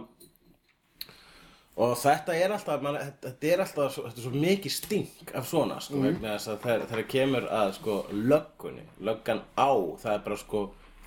[1.81, 5.47] og þetta er alltaf man, þetta er alltaf svo, þetta er svo mikið stink af
[5.49, 10.41] svona sko, þess að þegar, þegar kemur að sko löggunni, löggan á það er bara
[10.43, 10.65] sko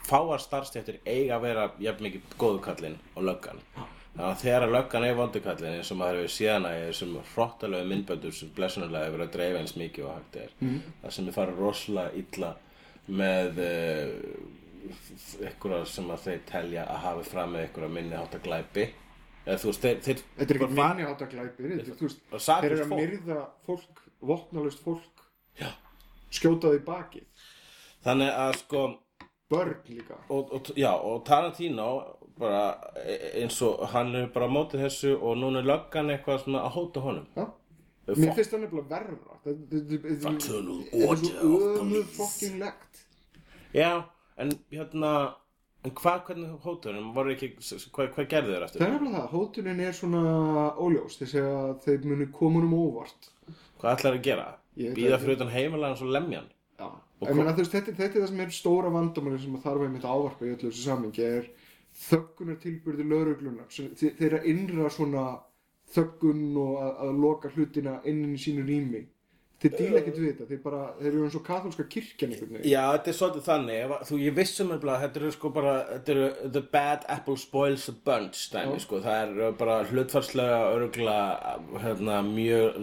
[0.08, 3.62] fáar starfstjættir eiga að vera jafn mikið góðukallinn og löggan
[4.14, 7.90] þannig að þegar að löggan er vondukallinn eins og maður hefur síðan að þessum hrottalegu
[7.90, 10.52] myndböndur sem blessunulega hefur verið að dreifa eins mikið og hægt er.
[10.60, 10.82] Mm.
[11.02, 12.52] það sem er farið rosalega illa
[13.24, 14.12] með uh,
[15.48, 18.88] einhverja sem að þeir telja að hafi fram með einhverja minni hátta glæpi.
[19.44, 22.22] Eða þú veist, þeir, þeir þetta er ekki minni átta glæpir þetta er, þú veist,
[22.48, 25.26] þeir eru að myrða fólk vopnalust fólk.
[25.60, 25.70] Já.
[26.34, 27.50] skjótaði í bakið.
[28.04, 28.84] Þannig að sko
[29.52, 30.18] börn líka.
[30.34, 31.90] Og, og, já, og Tarantino
[32.40, 32.62] bara
[33.06, 36.64] e- eins og hann er bara á móti þessu og núna er löggan eitthvað svona
[36.66, 37.46] að hóta honum Já.
[38.06, 38.18] Fuck.
[38.20, 42.18] Mér finnst það nefnilega verra Þetta- er svo belief.
[42.18, 43.06] fucking legt
[43.74, 44.04] Já,
[44.38, 45.36] en hérna
[45.86, 48.82] en hvað, hvernig hóta honum voru ekki, hvað, hvað gerðu þér Það eftir?
[48.88, 50.24] er nefnilega það, hótunin er svona
[50.80, 53.30] óljós Þeir segja að þeir muni koma um óvart
[53.80, 54.46] Hvað ætlar að gera?
[54.78, 56.46] Ég Býða fyrir utan heimilega og lemjan?
[56.80, 59.40] Já, Og ég hva- meina þú veist, þetta, þetta er það sem er stóra vandamáli
[59.40, 61.50] sem að þarf einmitt að ávarpa í öllu þessu samingi er
[62.10, 65.26] þöggunar tilbyrði lauruglunar Þe- þeirra innra svona
[65.94, 69.04] þöggun og að, að loka hlutina innin í sínu rými.
[69.64, 72.66] Þeir díla ekkert við þetta, þeir bara þeir eru eins og katholska kirkjan einhvern veginn.
[72.68, 76.26] Já, þetta er svolítið þannig, þú, ég vissum að þetta eru sko bara, þetta eru
[76.58, 81.16] the bad apple spoils the bunch dæmi, sko, það er bara hlutfarslega örgla,
[81.86, 82.76] hérna, mjög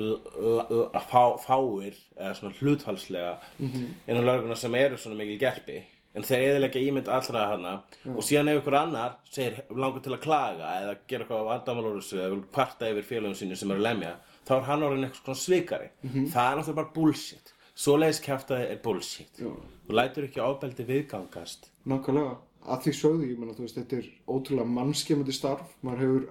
[1.44, 5.82] fáir, eða svona hlutfarslega innan löguna sem eru svona mikil gerpi,
[6.14, 7.72] en þeir eðilega ímynd allra hana
[8.10, 12.32] og síðan ef ykkur annar segir langar til að klaga eða gera eitthvað vandamálórusu eða
[12.34, 14.16] vil parta yfir félagum sínu sem eru lemja,
[14.48, 15.90] þá er hann orðin eitthvað svona svikari.
[16.02, 17.54] Það er náttúrulega bara bullshit.
[17.80, 19.38] Svoleiðis kjaftaði er bullshit.
[19.40, 19.50] Já.
[19.86, 21.70] Þú lætur ekki ábeldi viðgangast.
[21.88, 22.34] Nákvæmlega,
[22.66, 26.26] að því sögðu, ég meina, þú veist, þetta er ótrúlega mannskemandi starf, hefur,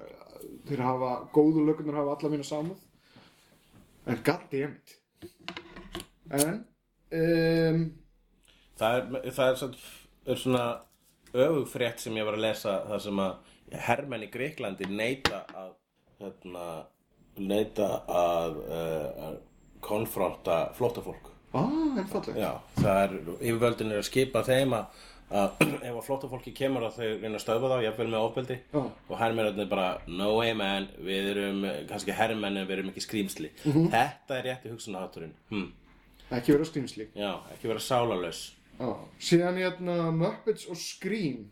[0.70, 2.84] þeir hafa, góðu lögunar hafa alla mína samúð,
[4.06, 4.96] en goddammit.
[6.30, 6.62] En,
[7.18, 7.82] um,
[8.80, 9.82] Það er, það er, svona,
[10.34, 10.66] er svona
[11.34, 15.74] öfugfrétt sem ég var að lesa það sem að hermenn í Greiklandi neita að
[16.24, 16.64] hérna,
[17.40, 19.36] neita að, uh, að
[19.86, 21.30] konfronta flóttafólk.
[21.54, 22.00] ah.
[22.36, 26.98] Já, það er, yfirvöldin er að skipa þeim að, að ef að flóttafólki kemur að
[27.00, 28.80] þau reyna að stöðva þá, jafnvel með ofbeldi Já.
[28.84, 33.52] og hermennarnir bara, no way man við erum kannski hermenn en við erum ekki skrýmsli
[33.66, 33.90] Mhm.
[33.94, 35.68] þetta er rétti hugsunahátturinn hm.
[36.30, 37.08] Ekki vera skrýmsli.
[37.18, 38.44] já, ekki vera sálarlaus
[38.80, 38.90] Já.
[39.30, 41.50] Síðan hérna Muppets og Scream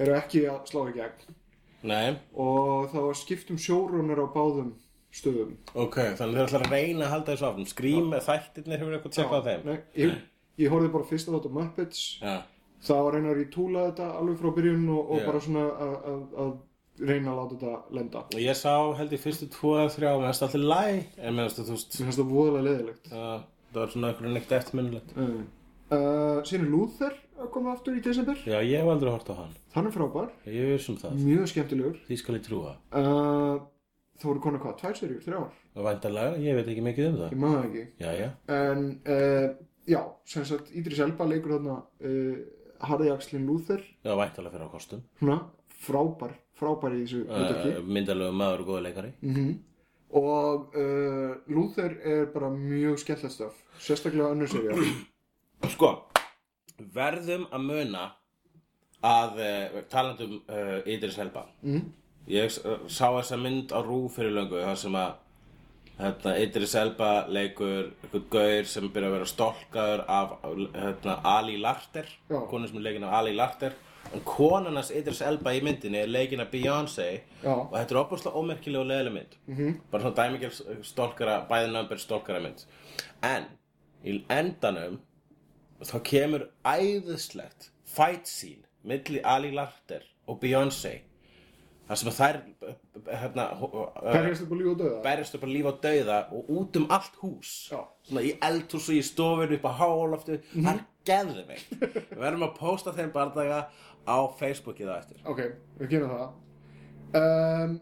[0.00, 1.36] eru ekki að slá í gegn.
[1.82, 4.72] Nei, og það var skipt um sjórónur á báðum
[5.12, 5.56] stöðum.
[5.74, 7.68] ok, þannig þeir ætla að reyna að halda þessu áfram.
[7.72, 9.64] Skrým, þættirnir hefur eitthvað tjekkað þeim?
[9.66, 10.12] Nei, ég,
[10.62, 12.02] ég horfði bara fyrst að þetta Muppets.
[12.22, 12.36] Já,
[12.86, 15.26] það var reyna að retúla þetta alveg frá byrjun og, og Já.
[15.26, 15.64] bara svona
[16.44, 16.52] að,
[17.02, 18.22] reyna að láta þetta lenda.
[18.34, 20.86] Og ég sá held ég fyrstu tvo eða þrjá með þetta alltaf læ
[21.26, 24.34] en með þetta þú veist mér finnst það voðalega leðilegt það það var svona eitthvað
[24.36, 25.14] neitt eftirminnilegt.
[25.16, 25.42] Uh,
[25.92, 28.38] uh, er Luther að koma aftur í desember.
[28.46, 29.56] Já, ég hef aldrei hort á hann.
[29.74, 31.98] Hann er frábær, ég veist um það, mjög skemmtilegur.
[32.08, 32.74] Því skal ég trúa.
[32.92, 33.62] Uh,
[34.20, 35.58] það voru konar hvað, tvær serjur, þrjár?
[35.72, 37.34] Og væntalega, ég veit ekki mikið um það.
[37.34, 37.84] Ég maður ekki.
[38.04, 38.28] Já, já,
[38.58, 39.48] en uh,
[39.88, 40.00] já,
[40.34, 41.80] sem sagt Idris Elba leikur þarna
[42.82, 45.04] Harði Axlin Luther já, væntalega fyrir á kostum.
[45.20, 45.42] Svona
[45.82, 49.14] frábær, frábær í þessu uh, myndalegu maður og góða leikari.
[49.26, 49.52] Mm
[50.12, 53.40] og uh, Luther er bara mjög skemmtilegt
[55.70, 55.90] sko,
[56.94, 58.04] verðum að muna
[59.02, 61.82] að uh, talandum uh, Idris Elba mm.
[62.30, 65.14] ég s- sá þessa mynd á rú fyrir löngu þar sem að
[65.98, 72.06] hérna, Idris Elba leikur eitthvað gaur sem byrja að vera stolkaður af hérna, Ali Larter
[72.50, 73.74] konu sem er leikin af Ali Larter
[74.12, 77.08] en konan hans Idris Elba í myndinni er leikin af Beyoncé
[77.42, 77.52] Já.
[77.54, 79.76] og þetta er opaslega ómerkileg og leðileg mynd -hmm.
[79.90, 82.66] bara svona dæmikjör stolkara bæði nömbur stolkara mynd
[83.22, 83.44] en
[84.04, 84.98] í endanum
[85.88, 91.00] þá kemur æðislegt fight scene milli Ali Larter og Beyoncé
[91.88, 92.38] þar sem þær
[93.10, 93.46] hérna,
[94.02, 96.86] Berjast upp á líf og döða berjast upp á líf og dauða og út um
[96.94, 97.52] allt hús.
[97.72, 97.80] Já.
[98.06, 100.64] svona í eldhús og í stofinu upp á háloftu Mhm.
[100.64, 101.70] það er geðveikt.
[102.12, 103.68] Við verðum að posta þeim bardaga
[104.06, 105.16] á Facebookið á eftir.
[105.26, 105.40] Ok,
[105.78, 106.30] við gerum það.
[107.14, 107.80] Um,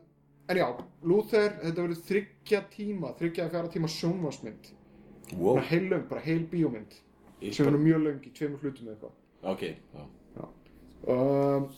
[0.51, 0.67] En já,
[1.07, 4.71] Luther, þetta verður þryggja tíma þryggja að fjara tíma sjónvarsmynd
[5.39, 5.55] wow.
[5.55, 6.97] bara heil löng, bara heil bíómynd
[7.41, 9.15] sem verður mjög löng í tveimur hlutum eða eitthvað.
[9.51, 9.63] Ok,
[9.97, 10.49] já.
[11.15, 11.71] um,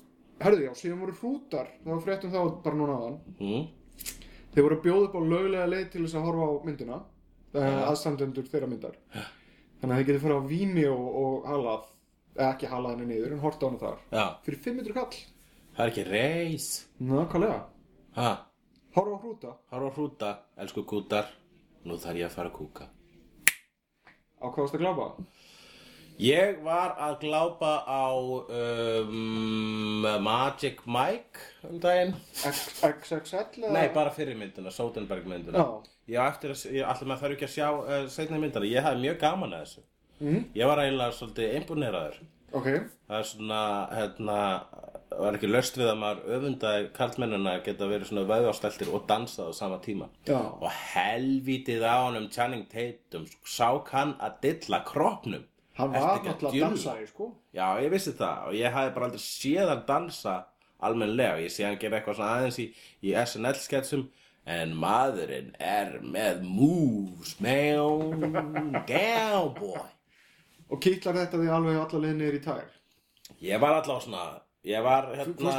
[0.43, 1.69] Herðu já, síðan voru hrútar.
[1.85, 3.67] Það var fréttum þá bara núna aðan mm.
[4.53, 7.83] Þeir voru að bjóða upp á löglega leið til þess að horfa á myndina uh,
[7.89, 8.97] aðstandendur þeirra myndar.
[9.81, 11.87] Þannig að þeir getur fara á víni og, og halað
[12.37, 14.03] eða ekki halað henni niður en horta á hana þar.
[14.13, 15.21] Já, fyrir 500 kall.
[15.77, 16.67] Það er ekki reis.
[17.01, 17.61] Nákvæmlega,
[18.19, 18.31] ha,
[18.97, 19.55] horfa á hrúta.
[19.73, 20.33] Horfa á hrúta,
[20.65, 21.31] elsku kútar.
[21.89, 22.89] Nú þarf ég að fara að kúka.
[24.43, 25.07] Á hvað varst að glápa?
[26.23, 32.13] Ég var að glápa á um, Magic Mike um daginn.
[32.47, 33.65] XXL?
[33.75, 35.59] Nei, bara fyrir myndina, Soderbergh myndina.
[35.59, 35.91] Já.
[36.13, 38.87] Ég á eftir að, ég ætla maður þarf ekki að sjá uh, seinna myndina, ég
[38.87, 39.85] hafði mjög gaman að þessu.
[40.23, 40.41] Mhm.
[40.55, 42.67] Ég var eiginlega svolítið imponeraður Ok,
[43.09, 43.61] Það er svona,
[43.97, 44.39] hérna,
[45.19, 49.49] var ekki löst við að maður öfundaði karlmennina að geta verið svona vöðvásteltir og dansað
[49.49, 50.09] á sama tíma.
[50.29, 50.39] Já.
[50.39, 55.49] Og helvítið á honum Channing Tatum, sá hann að dilla kroppnum
[55.79, 57.31] Hann var náttúrulega dansari, sko.
[57.57, 60.35] Já, ég vissi það og ég hafði bara aldrei séð hann dansa
[60.85, 62.67] almennlega og ég sé hann gera eitthvað svona aðeins í,
[63.09, 64.05] í SNL-sketsum
[64.53, 69.89] en maðurinn er með moves, man, cowboy.
[70.73, 72.73] Og kittlar þetta því alveg alla leið niður í tær.
[73.43, 74.25] Ég var allavega svona
[74.63, 75.53] Ég var hérna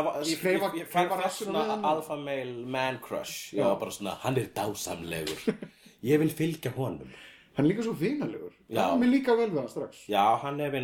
[0.00, 3.52] var, Ég, ég, ég, rassinn á svona alpha male man crush.
[3.52, 5.42] Ég var bara svona, hann er dásamlegur.
[6.10, 7.10] Ég vil fylgja honum.
[7.56, 8.55] Hann er líka svo vinalegur.
[8.68, 8.82] Já.
[8.82, 10.00] Er mér líka vel við hann strax.
[10.10, 10.74] Já, hann er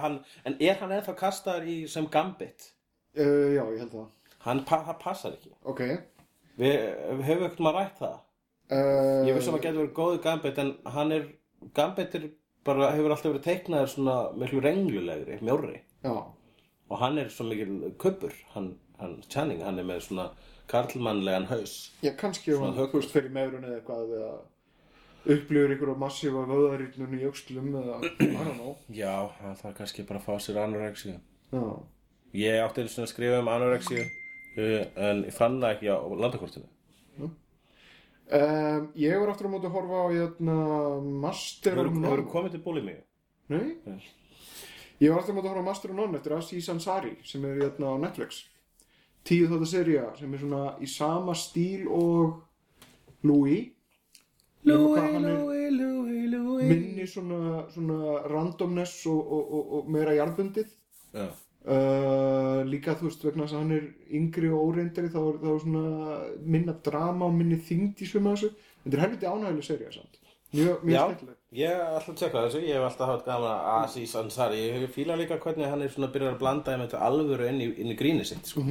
[0.00, 2.72] hann, En er hann ennþá kastaður í sem gambit?
[3.18, 4.08] Uh, já, ég held það.
[4.46, 5.80] Hann, pa, passar ekki Ok.
[6.60, 6.74] Við,
[7.18, 8.18] við höfum ekkert maður rætt það
[8.70, 11.24] Uh, Ég veist að maður getur verið góðu Gambit en hann er,
[11.74, 12.26] Gambit er
[12.62, 16.12] bara hefur alltaf verið teiknaður svona miklu renglulegri, mjórri Já.
[16.14, 18.68] og hann er svo mikil kubbur hann,
[19.00, 20.28] hann Channing, hann er með svona
[20.70, 24.30] karlmannlegan haus Já, kannski Svona hann högust fyrir meðrun eða eitthvað eða
[25.26, 28.76] upplifur ykkur á massífa vöðarýtnun í öxlum eða, I don't know.
[28.88, 31.16] Já, hann þarf kannski bara að fá sér anorexíu
[31.50, 31.64] Já.
[32.40, 35.98] Ég átti einu svona að skrifa um anorexíu uh, en ég fann það ekki á
[36.24, 36.68] landakortinu
[38.30, 40.52] Um, ég var aftur á móti að horfa á hérna,
[41.02, 42.12] Master of None.
[45.02, 47.42] Ég var aftur á móti að horfa á Master of None eftir Aziz Ansari sem
[47.48, 48.44] er hérna á Netflix.
[49.26, 52.38] Tíu þátt að serja sem er svona í sama stíl og
[53.26, 53.72] Louis.
[54.68, 60.74] Louis, Louis, Louis, Louis Minni svona, svona randomness og, og, og, og meira jarðbundið.
[61.16, 61.30] Já,
[61.60, 65.48] Uh, líka þú veist vegna þess að hann er yngri og óreindari þá er, þá
[65.50, 66.14] er svona
[66.54, 68.48] minna drama og minni þyngd í svima þessu.
[68.80, 70.16] Þetta er helviti ánægileg serið samt.
[70.54, 71.36] Mjög, mjög skemmtileg.
[71.60, 74.88] ég er alltaf að tjekka þessu, ég hef alltaf haft gaman að Aziz Ansari, ég
[74.96, 77.98] fíla líka hvernig hann er svona byrjar að blanda þetta alvöru inn í, inn í
[78.00, 78.64] gríni sitt, sko.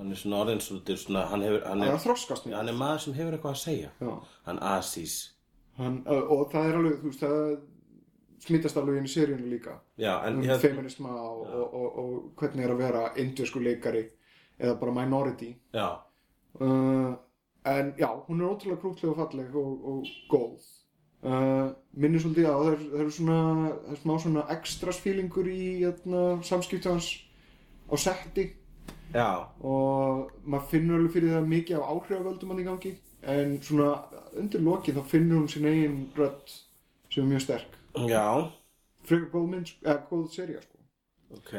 [0.00, 2.76] Hann er svona orðin svolítið svona, hann hefur, hann er að þroskast mjög hann er
[2.78, 3.90] maður sem hefur eitthvað að segja.
[4.00, 4.12] Já.
[4.46, 5.16] Hann Aziz.
[5.76, 7.42] hann, og það er alveg þú veist það
[8.40, 9.76] smittast alveg inn í seríunni líka.
[10.00, 14.06] Já, en um, hérna, feminisma og, og, og, og hvernig er að vera indversku leikari
[14.60, 15.50] eða bara minority.
[15.76, 15.88] Já,
[16.64, 17.10] uh,
[17.74, 20.68] en já, hún er ótrúlega krútleg og falleg og, og góð.
[21.20, 25.50] Uh, minnir svolítið á það er, það er svona það er smá svona extras feelingur
[25.52, 27.10] í hérna, samskipti hans
[27.92, 28.46] á setti
[29.14, 29.28] já,
[29.60, 32.94] og maður finnur alveg fyrir það mikið af áhrifavöldum hann í gangi
[33.34, 33.92] en svona
[34.38, 36.56] undir lokin þá finnur hún sín eigin rödd
[37.10, 38.26] sem er mjög sterk já,
[39.08, 40.76] frekar góð mynd, eða góð seria sko.
[41.38, 41.54] ok.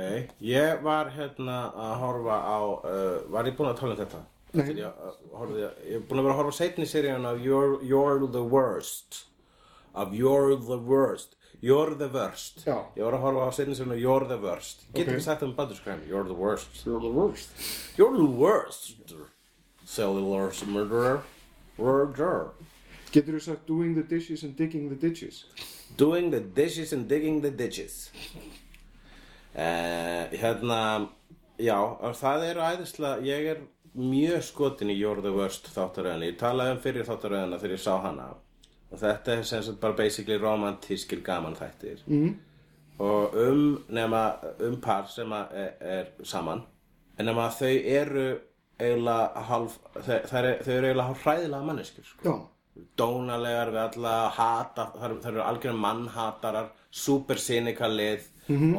[0.45, 4.21] Ég var hérna að horfa á, uh, var ég búinn að tala um þetta?
[4.51, 4.71] Nei.
[4.81, 7.79] Ég, uh, horfði, ég er búinn að vera að horfa á seinni seríun af You're,
[7.87, 9.25] You're the Worst.
[9.93, 11.35] Of You're the Worst.
[11.61, 12.65] You're the Worst.
[12.65, 12.77] Já.
[12.97, 14.81] Ég var að horfa á af You're the Worst.
[14.93, 15.13] Ég get Ok.
[15.13, 16.07] ekki sagt það um bandurskræmi.
[16.09, 16.85] You're the Worst.
[16.85, 17.49] You're the worst
[17.97, 19.13] You're the Worst.
[19.85, 21.21] Cellular murderer.
[21.77, 22.51] Murderer.
[23.11, 25.43] Getur þú sagt doing the dishes and digging the ditches
[25.97, 28.09] Doing the dishes and digging the ditches
[29.55, 31.09] uh, Hérna
[31.59, 31.75] Já,
[32.15, 33.59] það er æðislega Ég er
[33.99, 37.97] mjög skotin í You're the Worst þáttaröðinu Ég talaði um fyrir þáttaröðina þegar ég sá
[38.05, 38.29] hana
[38.91, 42.31] Og þetta er sem sagt bara basically romantískir gaman þættir mm.
[43.01, 44.25] Og um nema
[44.61, 46.65] um par sem að er, er saman
[47.17, 48.25] En nema þau eru
[48.81, 52.35] eiginlega hálf þau, þau, eru, þau eru eiginlega hræðilega manneskjur sko.
[52.97, 58.29] Dónalegar við alla hata, það eru, algjörðum mannhatarar super cynicalið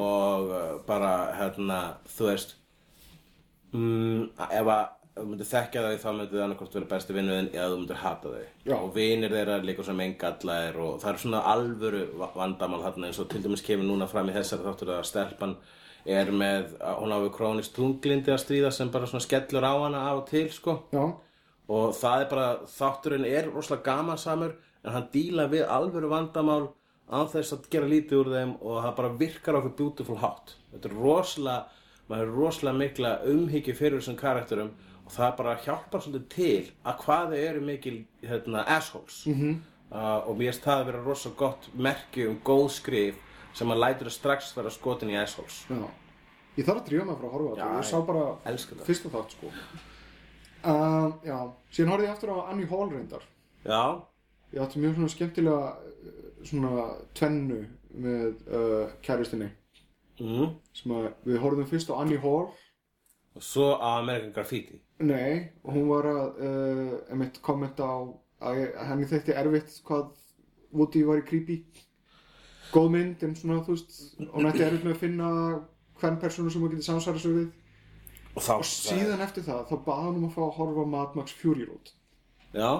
[0.00, 1.78] og uh, bara hérna,
[2.16, 2.56] þú veist
[3.72, 4.82] mm, ef að
[5.12, 8.00] ef þú myndir þekkja þau þá myndir þau annarkvort vera besti vinnuðin eða þú myndir
[8.00, 8.46] hata þau.
[8.64, 8.76] Já.
[8.78, 13.18] og vinir þeirra líka sem engallaðir og það er svona alvöru va- vandamál þarna eins
[13.20, 15.56] og til dæmis kemur núna fram í þessari þáttur að stelpan
[16.06, 20.00] er með, hún á við krónist tunglindi að stríða sem bara svona skellur á hana
[20.10, 20.78] af og til sko.
[20.92, 21.04] Já,
[21.68, 26.72] og það er bara, þátturinn er rosalega gamansamur en hann díla við alvöru vandamál
[27.12, 30.56] án þess að gera lítið úr þeim og það bara virkar okkur beautiful hátt.
[30.72, 31.66] Þetta er rosalega,
[32.08, 34.72] maður er rosalega mikla umhyggju fyrir þessum karakterum
[35.06, 39.26] og það bara hjálpar svolítið til að hvað þau eru mikil hérna, assholes.
[39.26, 39.56] -hmm.
[39.90, 43.14] uh, og mér finnst það að vera rosalega gott merki um góð skrif
[43.54, 45.66] sem að lætur að strax vera skotin í assholes.
[45.68, 45.88] Já.
[46.56, 47.68] Ég þarf að mig frá að horfa á þetta.
[47.68, 49.46] Já, Ég sá bara fyrsta þátt sko.
[50.62, 51.38] Uh, Já,
[51.70, 53.22] síðan horfði ég aftur á Annie Hall reyndar.
[53.64, 54.02] Já,
[54.52, 56.86] Ég átti mjög svona skemmtilega uh, svona
[57.16, 59.48] tvennu með uh, kæristinni
[60.20, 60.50] mm.
[60.76, 62.50] sem að við horfðum fyrst á Annie Hall
[63.36, 64.80] og svo á American Graffiti.
[65.02, 70.12] Nei, hún var að uh, einmitt kommenta á að að henni þekki erfitt hvað
[70.72, 71.58] Woody var í creepy.
[72.72, 73.98] Góð mynd en svona þú veist
[74.32, 75.32] hún ætti erfitt með að finna
[76.00, 77.50] hvern persónu sem hún getur samsæra sig við.
[78.32, 81.18] Og þá og síðan eftir það þá baði hann um að fá að horfa Mad
[81.18, 81.92] Max Fury Road.
[82.56, 82.70] Já,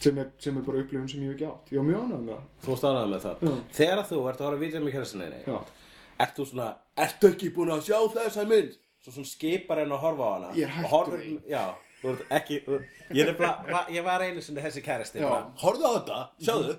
[0.00, 1.72] sem er, sem er bara upplifun sem ég hef ekki átt.
[1.74, 2.46] Ég var mjög ánægð með það.
[2.66, 3.42] Þú stánaði með það.
[3.48, 3.56] Já.
[3.80, 5.58] Þegar þú ert að horfa vídeo með kjærasinni Já.
[6.20, 6.68] Ert þú svona
[7.00, 10.50] Ertu ekki búin að sjá þessa mynd Svo svona skipar henn að horfa á hana
[10.58, 11.38] Ég er horfir- því.
[11.48, 11.64] Já
[12.00, 12.56] Þú ert ekki
[13.12, 15.26] Ég, er bara, va- ég var einu sinni þessi kærasti Já.
[15.26, 15.30] Mhm.
[15.30, 16.78] bara, Horfðu á þetta, sjáðu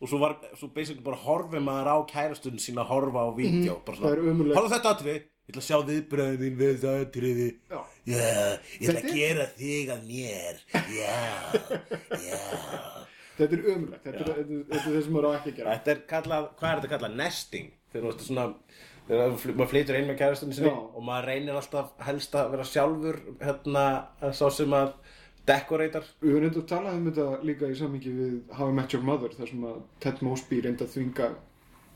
[0.00, 3.78] Og svo var, svo basically bara horfið maður á kærastun sína að horfa á vídeo
[3.84, 4.04] bara Mhm.
[4.04, 4.56] Það er ömurlegt.
[4.56, 7.80] Horfðu á þetta atriði Ég ætla að sjá viðbröðin þín við þetta atriði Já.
[8.04, 10.56] Já, ég ætla Þetta að er- gera þig að mér
[10.94, 11.16] Já,
[12.28, 12.40] já
[13.36, 15.56] þetta er ömulegt, þetta, er- þetta, er- þetta er það sem maður á ekki að
[15.58, 17.16] gera Þetta er kallað, hvað er þetta kallað?
[17.20, 18.44] Nesting Þegar þú veist svona
[19.08, 20.78] maður flytur inn með kærastunni sinni Já.
[20.96, 23.84] Og maður reynir alltaf helst að vera sjálfur Hérna,
[24.32, 24.94] sá sem að
[25.44, 28.94] Dekorator Við höfum reynda að tala um þetta líka í sammingi við How I Met
[28.96, 31.28] Your Mother þar sem að Ted Mosby reynda að þvinga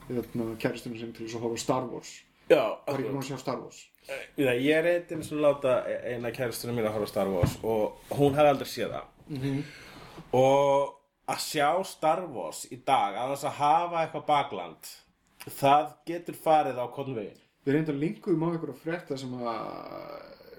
[0.09, 2.13] hérna, kæristunum sem til þess að horfa á Star Wars.
[2.49, 3.81] Já, Það er ekki búin að sjá Star Wars?
[4.41, 5.75] Já, ég reyndi eins og láta
[6.13, 9.59] eina kærastunni mín að horfa á Star Wars Og hún hefði aldrei séð það.
[10.45, 10.95] Og
[11.29, 14.93] að sjá Star Wars í dag Að þess að hafa eitthvað bakland
[15.57, 19.49] Það getur farið á konvegin Við reynda að linkuðum á að frétta sem að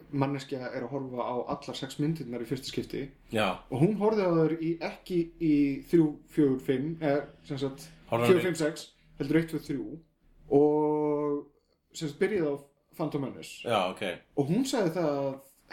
[0.10, 3.02] manneskja er að horfa á allar sex myndirnar í fyrsta skipti.
[3.34, 5.56] Já, og hún horfði á í ekki í
[5.90, 8.86] 3, 4, 5 eða sem sagt Horfði 4, á 5, 6
[9.20, 9.98] heldur 1, 2, 3
[10.60, 12.56] og sem sagt byrjaði á
[13.00, 13.58] Phantom Menace.
[13.66, 14.06] Já, ok.
[14.38, 15.30] Og hún sagði það að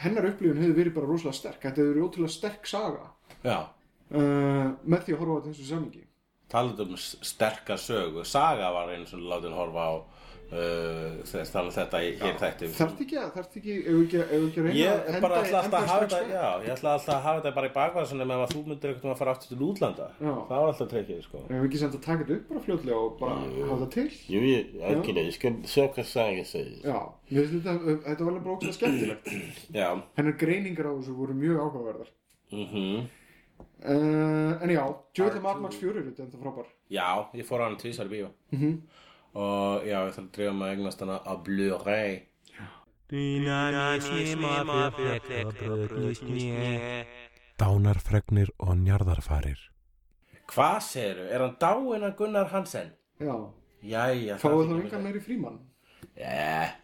[0.06, 1.62] hennar upplifun hefði verið bara rosalega sterk.
[1.62, 3.08] Þetta hefði verið ótrúlega sterk saga.
[3.44, 3.58] Já.
[4.06, 6.04] Uh, með því að horfa á þetta eins og samingi
[6.52, 8.24] talað um s- sterka sögu.
[8.24, 9.94] Saga var einu svona látin horfa á
[10.46, 14.74] uh, þess um þetta í, þætti þarft ekki að, þarft ekki, ef ekki, ekki reyna
[14.78, 17.52] Ég að bara ætla alltaf að hafa þetta Já, ég ætla alltaf að hafa þetta
[17.56, 20.06] bara í bakvæðasunum ef þú myndir eitthvað að fara aftur til útlanda.
[20.20, 20.32] Já.
[20.46, 21.42] Það var alltaf trekkið, sko.
[21.50, 24.06] Ef ekki samt að taka þetta upp bara fljótlega og bara hafa það til?
[24.36, 26.80] Jo, ég, ekki ég skal sjá hvað saga segir.
[26.86, 26.98] já,
[27.34, 29.30] mér finnst þetta, þetta var alveg bara ótrúlega skemmtilegt.
[30.20, 32.10] Hennar greiningar á þessu voru mjög áhugaverðar.
[32.54, 33.06] Mhm
[33.86, 34.82] uh, en já,
[35.16, 36.70] Joel Mad Max 4 er þetta frábær.
[36.92, 38.30] Já, ég fór á hann tvísar í bíó.
[39.36, 42.12] Og já, ég þarf að mig að eignast hana á Blu-ray.
[47.56, 49.60] Dánarfregnir og njarðarfarir.
[50.50, 51.28] Hvað segirðu?
[51.32, 52.92] Er hann dáinn að Gunnar Hansen?
[53.20, 53.36] já,
[53.86, 55.56] Jæja, fáið þá engan meiri frímann?
[56.16, 56.76] Yeah.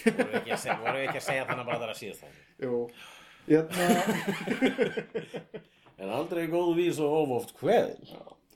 [0.00, 2.66] Voru við ekki að segja, voru ekki að segja þannig bara þar að síðast það
[2.66, 2.80] jú,
[6.00, 8.06] En aldrei góð vís og ofoft hveðin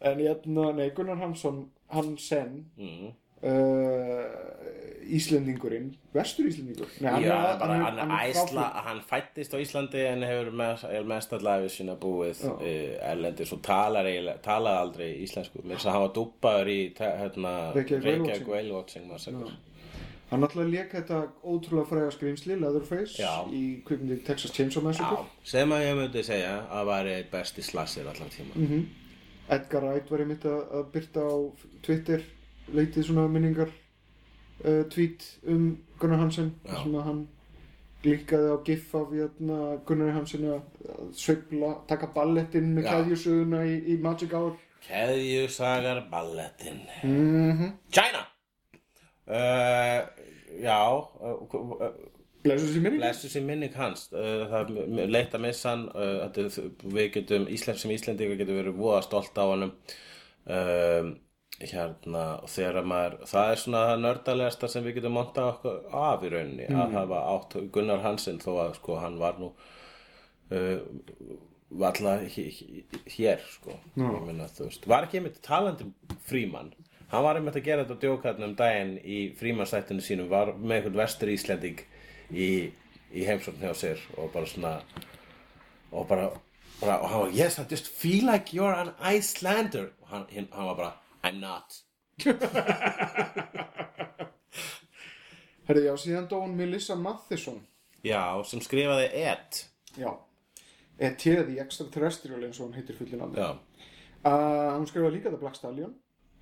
[0.05, 3.09] en hérna, nei, Gunnar Hansson Hansen mm.
[3.49, 4.25] uh,
[5.05, 6.89] Íslendingurinn vestur Íslendingur.
[7.01, 10.51] Nei, hann Já, er- bara hann hann, hann æsla, hann fættist á Íslandi en hefur
[10.57, 12.63] mest, er mest allavega sína búið uh,
[13.11, 14.09] erlendis og talar
[14.45, 15.59] talaði aldrei íslensku.
[15.65, 19.05] Hann var dúppaður í hérna, Reykjavík Whale Watching.
[20.35, 23.33] Hann náttúrulega lék þetta ótrúlega fræga skrýmsli Leatherface Já.
[23.55, 27.63] í kvikmyndi Texas Chainsaw Já, Massacre sem að ég myndi segja að væri einn besti
[27.63, 28.85] slassir allan tíma Mhm.
[29.55, 31.35] Edgar Wright var einmitt að, að byrta á
[31.85, 32.23] Twitter
[32.73, 33.69] leitið svona minningar
[34.65, 36.83] uh, tweet um Gunnar Hansen Já.
[36.83, 37.23] sem að hann
[38.05, 40.63] líkaði á gif af hérna, Gunnar Hansen að
[41.17, 42.91] sveifla, taka ballettinn með Já.
[42.99, 48.34] keðjusöguna í, í Magic Hour Keðjusagar ballettin mm China uh,
[49.27, 51.87] Já uh, uh,
[52.45, 54.11] Blessu sér minning hans.
[54.13, 55.87] Uh, það er leitt að missa hann.
[56.85, 59.73] Við getum, Ísland sem Íslendingar getum verið voða stolt á honum.
[60.45, 61.15] Um,
[61.63, 66.67] hérna maður, það er svona það nördalegasta sem við getum monta okkur af í rauninni
[66.69, 69.53] að hafa átt Gunnar Hansen þó að sko hann var nú
[70.53, 70.83] uh,
[71.71, 73.79] valla hér sko.
[73.97, 75.89] Meina þú veist, var ekki einmitt talandi
[76.27, 76.75] frímann
[77.13, 81.01] hann var einmitt að gera þetta djókarn um daginn í frímannsættinu sínum var með einhvern
[81.03, 81.79] vestur Íslending
[82.31, 82.71] í,
[83.13, 84.73] í heimsókn hjá sér og bara svona
[85.95, 86.31] og bara,
[86.81, 89.87] bara og hann var, yes I just feel like you're an Icelander.
[90.01, 90.93] Og hann, hann var bara,
[91.23, 91.85] I'm not.
[95.65, 97.63] Herði já, síðan dó hún Melissa Matheson.
[98.05, 99.63] Já, sem skrifaði Ed.
[99.97, 100.11] Já.
[100.99, 101.23] E.T.
[101.49, 103.49] The Extraterrestrial eins og hún heitir fullin alveg já,
[104.29, 105.95] uh, Hún skrifaði líka The Black Stallion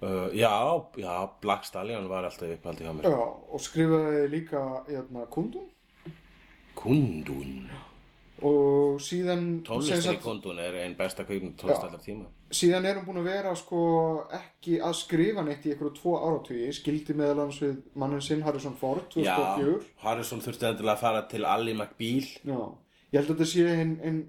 [0.03, 0.53] uh, já,
[0.97, 3.09] já Black Stallion var alltaf upphaldi hjá mér.
[3.11, 3.23] Já,
[3.53, 5.69] og skrifaði líka hérna, Kundun.
[6.75, 7.71] Kundun?
[8.43, 9.63] Og síðan
[10.03, 11.87] sagt- Kundun er einn besta kvikmynd tónlist Já.
[11.89, 12.25] allar tíma.
[12.51, 16.73] Síðan er hún búin að vera sko ekki að skrifa neitt í einhverju tvo áratugi.
[16.75, 21.23] Skildi meðal hans við mannin sinn Harrison Ford 2004 Já, Harrison þurfti endilega að fara
[21.29, 22.27] til Ally McBeal.
[22.45, 22.59] Já.
[23.13, 24.21] Ég held að þetta sé ein, ein,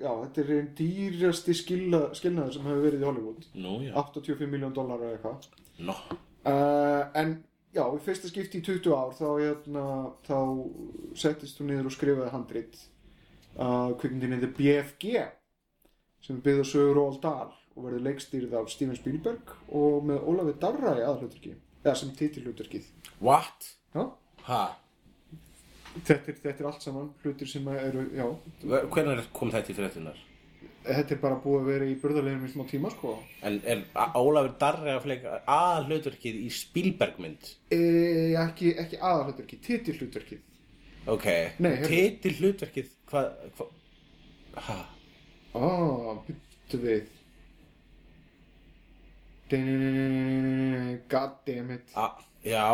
[0.00, 3.46] já, þetta er einn dýrasti skilna, skilnaður sem hefur verið í Hollywood.
[3.54, 5.48] Nú, já, 84 miljón dólar eða eitthvað.
[5.86, 5.96] Nó.
[6.40, 7.34] Uh, en
[7.76, 9.84] já, í fyrsta skipti í 20 ár þá, hérna,
[10.26, 10.38] þá
[11.18, 12.80] settist hún niður og skrifaði handrit
[13.58, 15.26] uh, kvikmyndinni The BFG
[16.20, 20.24] sem er byggð á sögur Roald Dahl og verður leikstýrð af Steven Spielberg og með
[20.28, 21.54] Ólafi Darra í aðhlutverki
[21.84, 22.88] eða sem titilhlutverkið.
[23.24, 23.70] What?
[23.94, 24.10] Já,
[24.48, 24.62] Ha?
[26.06, 28.26] Þetta þetta er allt saman hlutir sem eru, já
[28.94, 30.18] Hvernig kom þetta í fréttunar?
[30.84, 33.82] þetta er bara búið að vera í burðarlegum í smá tíma sko En er
[34.16, 37.50] Ólafur Darri að fleika að hlutverkið í Spielbergmynd?
[37.74, 37.80] e,
[38.40, 40.46] ekki, ekki aðhlutverki, titilhlutverkið
[41.10, 41.26] Ok,
[41.58, 41.88] Nei, heyrðu.
[41.90, 43.30] titil hlutverkið Hvað?
[43.58, 43.66] Hva?
[44.66, 44.78] Ha?
[45.54, 45.66] Ó,
[46.26, 47.08] byttu við
[51.10, 52.12] God damn it A,
[52.44, 52.66] já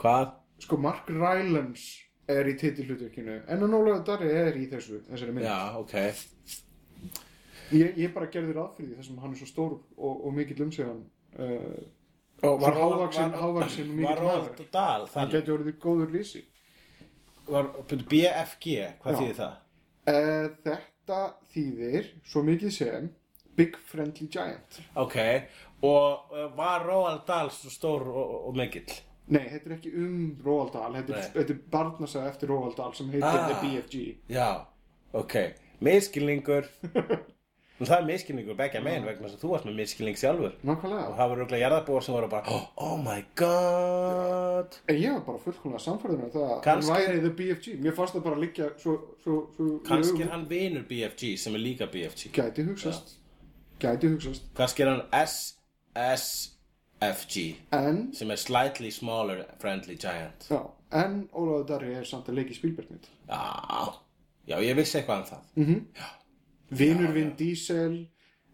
[0.00, 0.36] Hvað?
[0.60, 5.46] Sko Mark Rylance er í titilhlutverkinu en hann Ólafur Darri er í þessu þessari mynd
[5.48, 5.94] Já, ok
[7.72, 10.62] ég, ég bara gerði ráð fyrir því þessum hann er svo stór og, og mikill
[10.66, 11.02] um sig hann
[11.38, 11.80] uh,
[12.40, 14.62] Og Svo hávaxinn- hávaxinn og mikill Var maður.
[14.72, 16.44] Dahl hann geti orðið góður lísi
[17.50, 19.18] Var BFG, hvað Já.
[19.20, 19.56] þýðir það?
[20.12, 21.20] uh, Þetta
[21.54, 23.10] þýðir svo mikið sem
[23.58, 25.16] Big Friendly Giant Ok,
[25.84, 28.88] og uh, var Róald Dahl svo stór og, og mikill?
[29.28, 33.10] Nei, þetta er ekki um Roald Dahl þetta þetta er barnasaga eftir Roald Dahl sem
[33.10, 33.48] heitir Ah.
[33.48, 34.66] The BFG Já,
[35.12, 35.36] ok.
[35.80, 36.66] Miskilningur
[37.80, 40.52] það er miskilningur begja megin vegna þess að þú varst með miskilning sjálfur.
[40.58, 44.76] Og Nákvæmlega það voru örugglega jarðarbúar sem voru bara Oh my god.
[44.90, 47.96] En ég var bara fullkomlega samfæður með það að Kannski- hann væri The BFG Mér
[47.96, 51.88] fannst það bara liggja svo, svo, svo Kannski er hann vinur BFG sem er líka
[51.94, 53.14] BFG Gæti hugsast.
[53.80, 54.50] Gæti hugsast.
[54.58, 55.06] Kannski er hann
[57.00, 60.46] SSFG En sem er slightly smaller friendly giant.
[60.50, 60.60] Já,
[61.04, 63.94] en Ólafur Darri er samt að leika í Spielbergmynd Já,
[64.50, 65.86] já ég vissi eitthvað um það.
[66.70, 67.96] Vinur Vin Diesel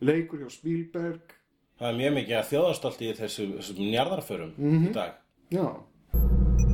[0.00, 1.34] leikur hjá Spielberg.
[1.80, 4.86] Það er mjög mikið að þjóðarstolti í þessum, þessum njarðarförum Mhm.
[4.88, 5.12] í dag.
[5.50, 5.66] Já,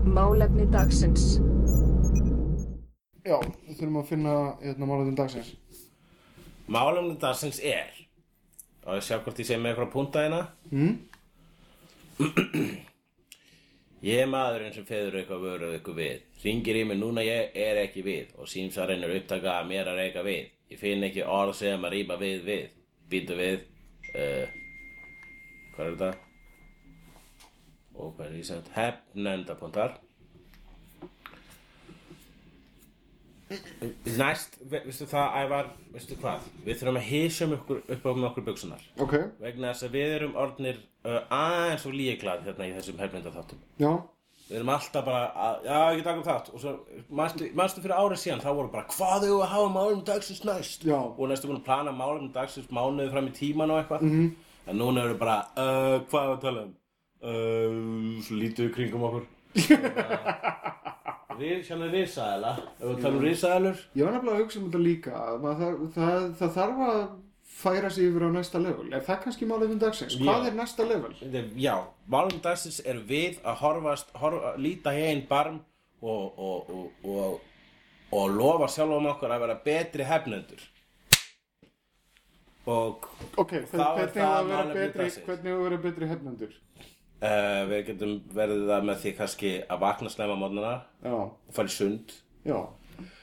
[0.07, 1.39] Málefni dagsins.
[3.25, 5.55] já, við þurfum að finna hérna málaðin dagsins.
[6.69, 7.91] Málumni dagsins er
[8.87, 10.49] og ég sjá hvort ég sé með eitthvað punta hérna.
[10.71, 10.99] Mm?
[14.03, 16.25] Ég er maðurinn sem feður eitthvað vöruð eitthvað við.
[16.43, 18.33] Ringir í mig núna ég er ekki við.
[18.39, 20.49] Og símsarinn er upptaka að mér að reyka við.
[20.73, 22.75] Ég finn ekki orð sem að rýpa við við.
[23.13, 23.63] Býtu við.
[24.13, 24.59] Uh,
[25.73, 26.09] Hvað er þetta?
[27.97, 28.67] Og hvað er ég sett?
[28.75, 29.95] Hefnendapuntar
[34.19, 36.49] Næst, ve- veistu það, Ævar, veistu hvað?
[36.67, 40.81] Við þurfum að hísjum upp á okkur buksunar Ok, vegna þess að við erum orðnir
[41.05, 43.93] uh, aðeins og líklað hérna í þessum hefnendaþáttum já,
[44.53, 46.49] Við erum alltaf bara að, já, ég taka um þátt.
[46.53, 46.73] Og svo,
[47.57, 50.85] manstu fyrir árið síðan þá voru bara, hvað eigum við að hafa málum dagsins næst?
[50.85, 50.99] Já.
[50.99, 54.03] og næstu búin að plana málum dagsins mánuði fram í tíman og eitthvað.
[54.05, 54.29] -hmm.
[54.67, 56.75] en núna erum við bara, uh, hvað er að tala um?
[57.23, 59.25] Uh, svo lítið við kringum okkur
[61.39, 64.83] Sjálf er risaðela ef við tala um risaðelur ég var nefnilega að hugsa um þetta
[64.87, 67.03] líka það, það, það þarf að
[67.63, 70.17] færa sig yfir á næsta level Er það kannski málaðin dagsins?
[70.23, 71.13] Hvað er næsta level?
[71.61, 71.75] Já,
[72.11, 75.61] málum dagsins er við að horfast, horfa, líta heim barm
[76.03, 77.41] og, og, og, og,
[78.19, 80.65] og lofa sjálfum okkur að vera betri hefnendur.
[82.67, 83.07] Og
[83.39, 85.25] Ok, Þá er hvernig það betri, dagsins.
[85.27, 86.53] hvernig á að vera betri hefnendur?
[87.23, 91.73] Uh, við getum verið það með því kannski að vakna snemma mótnana Já, og fara
[91.73, 92.15] í sund.
[92.47, 92.59] já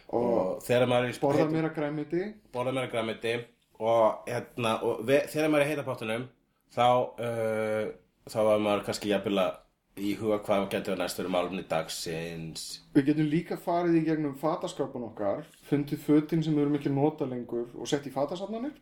[0.10, 2.22] Og Og maður er borða meira græmiti
[2.54, 3.34] borða meira græmiti
[3.80, 6.28] og, hérna, og við, þegar maður er í heitapottunum
[6.74, 6.88] þá,
[7.22, 7.84] uh,
[8.26, 9.58] þá var maður kannski jafnvel að
[10.00, 12.66] í huga hvað getur næst verið málumni dagsins.
[12.96, 16.96] Við getum líka farið í gegnum fataskápan okkar Fundið fötin sem við erum ekki að
[16.96, 18.78] nota lengur Og sett í fatasafnanir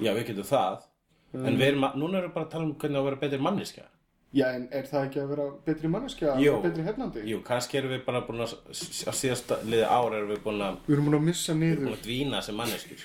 [0.00, 0.84] Já, við getum það.
[1.36, 3.40] En við erum, núna erum við bara að tala um hvernig á að vera betri
[3.44, 3.82] manniska.
[4.30, 6.34] Já, en er það ekki að vera betri manneskja.
[6.62, 7.22] Betri hefnandi?
[7.26, 10.76] Jú, kannski erum við bara búin að, á síðasta liði ár erum við búin að,
[10.86, 13.00] Við erum búin að missa búin niður að dvína sem manneskur.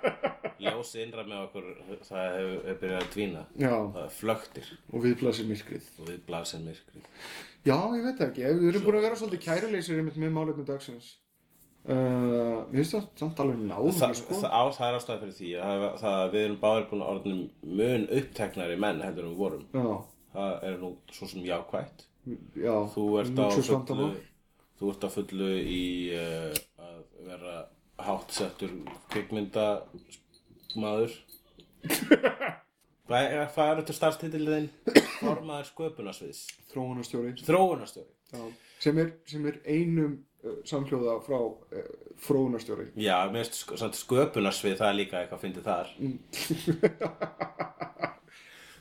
[0.64, 1.66] Ljósi innra með okkur,
[2.06, 3.42] það hefur hef byrjað að dvína.
[3.60, 7.10] Já, Það er flöktir og við blasir myrkrið og við blasir myrkrið.
[7.68, 11.10] Já, ég veit ekki, við erum búin að vera svolítið kærileysir einmitt með málefni dagsins
[11.88, 14.40] uh, Við veist það samt alveg náðum Það, sko.
[14.40, 17.44] það, það er ástæði fyrir því að það, það, við erum báðir búin að orðnum
[17.80, 19.64] mun uppteknari menn heldur við vorum.
[19.74, 19.88] Já,
[20.34, 22.06] Það er nú svo sem jákvætt.
[22.58, 24.08] já Þú ert á fullu
[24.74, 25.84] Þú ert á fullu í
[26.16, 26.50] uh,
[26.82, 27.56] að vera
[28.02, 28.72] háttsettur
[29.12, 29.66] kvikmynda
[30.74, 31.14] maður
[33.04, 34.70] Hvað er, þetta starfstitiliðin?
[35.18, 36.38] Formaður sköpunarsviðs.
[36.70, 37.34] Þróunarstjóri.
[37.44, 38.08] Þróunarstjóri.
[38.32, 38.40] Já,
[38.80, 41.90] sem er, sem er einum uh, samhljóða frá uh,
[42.24, 42.86] þróunarstjóri.
[42.96, 45.86] Já, mér finnst sk samt sköpunarsvið það er líka eitthvað að fyndi þar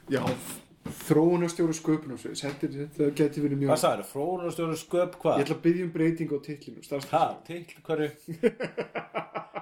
[0.14, 0.24] Já,
[1.04, 5.38] þróunarstjóri sköpunarsvið Þetta, geti verið mjög Hvað sagður, þróunarstjóri sköp hvað?
[5.40, 7.40] Ég ætla að byggja um breyting á titlinu Ha, starfstitlinum.
[7.48, 8.10] til hverju?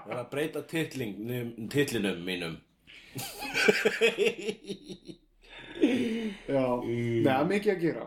[0.02, 2.56] Það er að breyta titlinum mínum
[6.48, 8.06] Já, neða, mikið að gera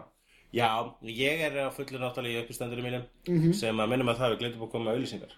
[0.55, 0.69] Já,
[1.11, 4.67] ég er á fullu náttúrulega í uppistandinu mínum sem að minnum að það við glemtum
[4.69, 5.33] að koma með auðlýsingar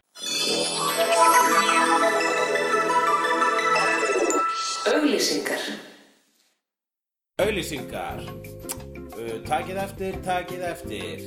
[4.87, 5.63] Auglýsingar.
[7.37, 11.25] Auðlýsingar uh, Takið eftir, takið eftir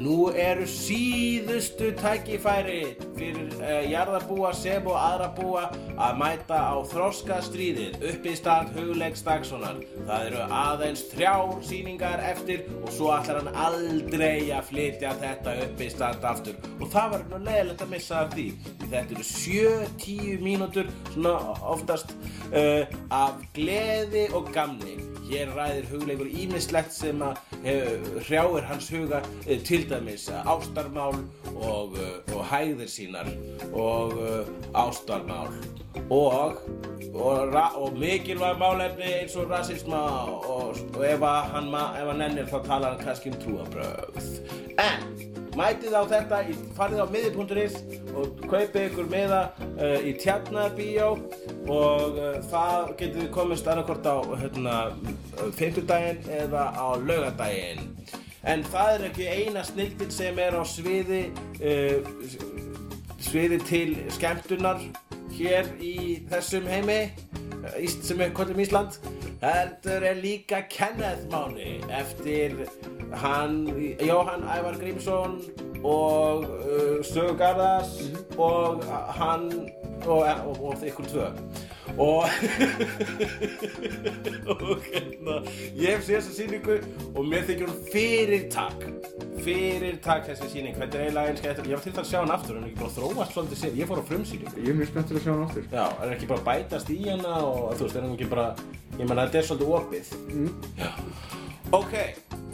[0.00, 5.64] Nú eru síðustu tækifæri fyrir uh, jarðarbúa sem og aðra búa
[6.00, 9.82] að mæta á þroska stríðið upp í stað hugleiks dagssonar.
[10.08, 15.84] Það eru aðeins þrjár sýningar eftir og svo ætlar hann aldrei að flytja þetta upp
[15.84, 16.56] í stað aftur.
[16.78, 18.48] Og það var nú leiðilegt að missa af því.
[18.80, 21.36] Því Þetta eru 7-10 mínútur svona
[21.76, 22.16] oftast
[22.54, 25.09] uh, af gleði og gamni.
[25.30, 31.20] Hér ræðir hugleikur ímislegt sem að uh, hrjáir hans huga uh, til dæmis uh, ástarmál
[31.54, 31.94] og,
[32.34, 33.30] og hægðir sínar
[33.70, 34.16] og
[34.74, 35.54] ástarmál
[36.10, 36.58] og,
[37.14, 40.02] og, og mikilvæg málefni eins og rasisma
[40.50, 44.30] og, ef, hann, ef hann nennir þá talar hann kannski um trúabröð.
[44.80, 46.38] En mætið á þetta,
[46.76, 47.76] farið á miði.is
[48.16, 49.40] og kaupið ykkur miða
[49.76, 51.10] uh, í tjarnarbíó
[51.70, 54.78] og uh, það getur við komist annarkvort á hérna,
[55.58, 57.92] fimmtudaginn eða á laugadaginn.
[58.48, 61.26] En það er ekki eina snildin sem er á sviði,
[61.60, 62.00] uh,
[63.20, 64.80] sviði til skemmtunar
[65.36, 65.94] hér í
[66.30, 67.00] þessum heimi
[67.88, 68.98] sem er kvöldum Ísland
[69.40, 72.66] heldur er líka Kenneth Máni eftir
[73.22, 73.66] hann
[74.00, 75.40] Jóhann Ævar Grímsson
[75.82, 77.94] og uh, Sögu Garðars
[78.36, 80.20] og uh, hann og, og
[80.90, 81.26] ykkur tvö.
[81.98, 82.24] Og
[84.54, 85.34] og hérna
[85.74, 86.76] ég hef séð þessa sýningu
[87.14, 88.78] og mér þykir hún fyrirtak.
[89.40, 90.74] Fyrirtak þessi sýning.
[90.78, 92.80] Þetta er eiginlega eins skemmtileg ég var til það að sjá hann aftur en ekki
[92.82, 94.56] bara þróast svolítið sér ég fór á frumsýningu.
[94.60, 95.64] Ég er mjög spenntur að sjá hann aftur.
[95.72, 98.48] Já, er ekki bara bætast í hana og þú veist, er hann ekki bara,
[98.96, 100.06] ég menna þetta er svolítið opið.
[100.78, 100.90] Já.
[101.70, 101.92] Ok,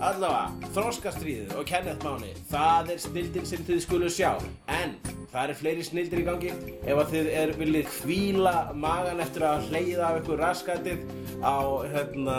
[0.04, 4.34] allavega, þroskastríðið og Kenneth Máni, það er snildin sem þið skulu sjá,
[4.68, 4.92] en
[5.32, 6.50] það eru fleiri snildir í gangi.
[6.84, 11.00] Ef þið er viljið hvíla magan eftir að hleyða af ykkur raskatið
[11.40, 11.56] á,
[11.94, 12.36] hérna,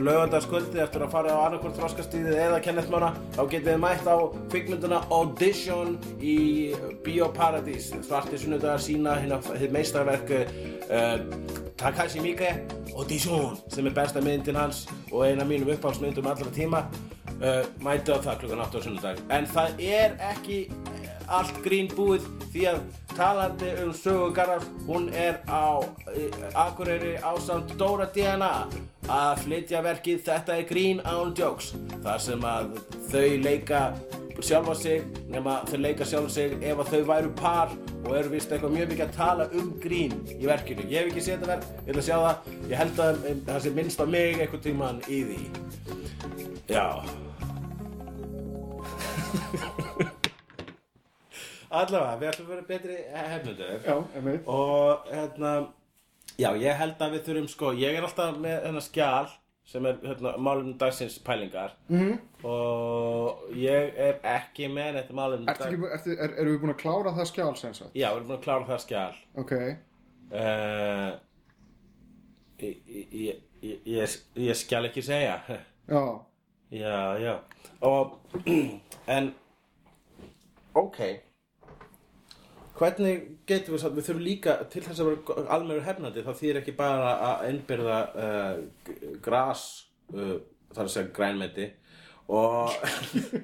[0.00, 4.16] lögandagskvöldið eftir að fara á annarkvort þroskastríðið eða Kenneth Mána, þá getið þið mætt á
[4.54, 6.38] kvikmynduna Audition í
[7.04, 7.92] Bíóparadís.
[8.00, 12.54] Svarti sunnudagar sína hérna þið meistarverk uh, Takashi Miike
[12.96, 16.86] Audition sem er besta myndin hans og eina mínum uppáhaldsmyndum allra tíma
[17.42, 19.20] uh, mæti á það klukkan 8 á sunnudag.
[19.30, 22.24] En það er ekki eh, allt grín búið
[22.54, 22.80] því að
[23.12, 28.52] talandi um sögu Garðars hún er á uh, Akureyri ásamt Dóra DNA
[29.12, 32.78] að flytja verkið Þetta er grín án jokes þar sem að
[33.12, 33.82] þau leika
[34.44, 35.00] sjálfa sig
[35.32, 37.68] nema þau leika sjálfa sig ef að þau væru par
[38.04, 40.82] og eru vist eitthvað mjög mikið að tala um grín í verkinu.
[40.90, 42.36] Ég hef ekki séð þetta verk, ég ætla að sjá það.
[42.70, 43.14] Ég held að
[43.48, 45.42] það sé minnst á mig eitthvað tíman í því.
[46.70, 46.86] Já.
[51.76, 52.96] Allavega, við ætlum að vera betri
[54.16, 54.42] einmitt.
[54.46, 55.50] Og hérna
[56.38, 59.26] já, ég held að við þurfum sko ég er alltaf með hérna skjal
[59.66, 61.70] sem er hérna, málum dagsins pælingar.
[61.90, 62.12] Mhm.
[62.46, 66.80] Og ég er ekki með þetta málum Ertu ekki, ertu, er, erum við búin að
[66.84, 67.92] klára það skjál sem sagt?
[67.96, 69.18] já, við erum búin að klára það skjal.
[69.42, 69.54] Ok,
[70.30, 71.10] uh,
[72.62, 72.80] ég,
[73.22, 74.16] ég, ég,
[74.46, 75.40] ég, skal ekki segja.
[75.90, 76.02] Já.
[76.70, 77.34] Já, já.
[77.86, 78.18] Og
[79.16, 79.30] en
[80.74, 81.00] ok.
[82.76, 86.58] Hvernig getum við satt, við þurfum líka til þess að vera almennur hefnandi þá þýr
[86.60, 89.62] ekki bara að innbyrða uh, gras
[90.12, 90.36] uh,
[90.74, 91.70] þar að segja grænmeti
[92.28, 93.36] og uh,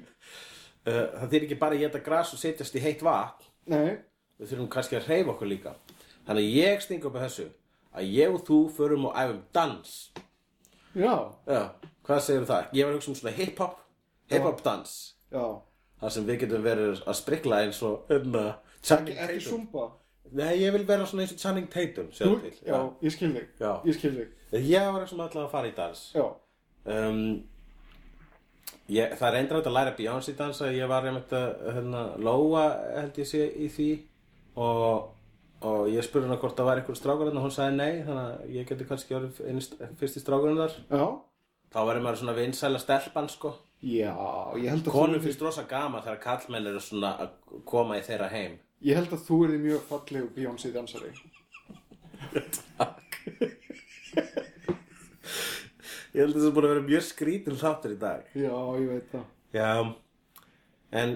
[0.85, 3.49] það þýr ekki bara að geta gras og setjast í heitt vatn.
[3.71, 3.97] Nei,
[4.39, 5.75] við þurfum kannski að hreyfa okkur líka.
[6.27, 7.47] Þannig að ég stinga upp á þessu
[7.93, 9.95] að ég og þú förum og æfum dans.
[10.93, 11.15] Já,
[11.49, 11.61] já,
[12.05, 12.69] hvað segir það?
[12.77, 13.79] ég var að hugsa um svona hip-hop
[14.33, 14.93] hip-hop dans.
[15.33, 15.45] Já.
[16.03, 18.49] Þar sem við getum verið að sprikla eins og um uh,
[18.83, 19.51] Channing Ekki Tatum.
[19.51, 19.91] Sumba
[20.33, 22.53] nei, ég vil vera svona eins og Channing Tatum sjáðu til.
[22.67, 23.49] Já, ég skil þig.
[23.61, 23.71] Já.
[23.85, 26.03] Ég ég var sem alltaf að fara í dans.
[26.15, 26.25] Já,
[26.95, 27.21] um,
[28.91, 32.63] ég, það er reyndar að læra Beyoncé dansa ég var einmitt að hérna, Lóa
[32.99, 33.89] held ég sé í því.
[34.63, 35.11] Og,
[35.65, 38.57] og ég spurði hana hvort það var einhver strákur og hún sagði nei þannig að
[38.57, 40.75] ég geti kannski orðið einst, fyrsti strákurinn þar.
[40.89, 41.05] Já.
[41.73, 43.55] Þá verður maður svona vinsæla stelpan sko.
[43.83, 44.13] Já,
[44.61, 47.33] ég held að konum þú finnst rosa gama þegar kallmenn eru svona að
[47.67, 48.59] koma í þeirra heim.
[48.83, 51.11] Ég held að þú erði mjög falleg Beyoncé dansari
[56.13, 58.87] ég held að það er búin að vera mjög skrítin þáttur í dag Já, ég
[58.93, 59.25] veit það
[59.59, 59.69] já
[60.93, 61.13] En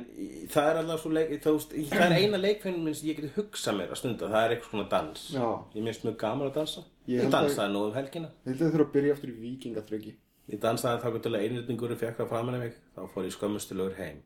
[0.50, 3.76] það er alltaf svo leik, veist, það er eina leikfinn minn sem ég geti hugsað
[3.78, 5.26] mér að stunda, það er eitthvað svona dans.
[5.36, 5.44] Já.
[5.78, 6.82] Ég minnst mjög gaman að dansa.
[7.06, 8.32] Ég Ég, dansaði nú um helgina.
[8.42, 10.14] Ég held að þið þurfa að byrja aftur í vikingaþryggi.
[10.50, 13.96] Ég dansaði þá til að einrýtningurinn fekk það framan í mig, þá fór ég skömmustilegur
[14.02, 14.18] heim.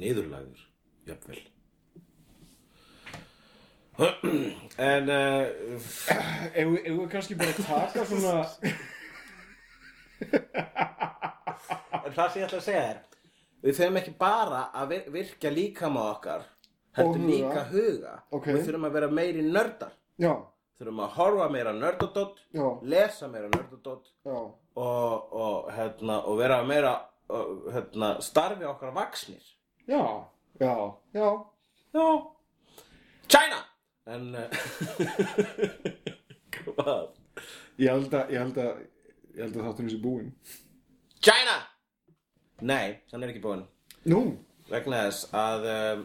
[0.00, 0.64] Niðurlægur,
[1.12, 1.42] jöfnvel.
[4.88, 5.44] En, uh,
[6.56, 8.40] við- ef við kannski bara taka svona...
[12.04, 12.98] En það sem ég ætla að segja er
[13.64, 16.42] Við þurfum ekki bara að vir- virkja líkama okkar
[16.98, 18.12] heldur líka huga.
[18.30, 18.46] Ok.
[18.52, 19.92] Við þurfum að vera meiri nördar.
[20.20, 20.34] Já,
[20.78, 22.38] Þurfum að horfa meira nördadótt
[22.82, 24.54] Lesa meira nördadótt og,
[25.32, 26.92] og, hérna, og vera meira
[27.72, 29.42] hérna, starfi okkar vaksnir
[29.88, 30.24] Já,
[30.60, 31.44] já, já.
[31.94, 32.06] Já.
[33.28, 33.56] China!
[34.06, 34.48] En uh,
[36.54, 37.08] Hvað?
[37.80, 38.30] Ég held að,
[39.34, 40.32] ég held að, ég að þátturinn sé búinn.
[41.24, 41.58] China!
[42.64, 43.64] Nei, hann er ekki búinn.
[44.10, 44.24] Nú,
[44.70, 46.04] Vegna þess að um,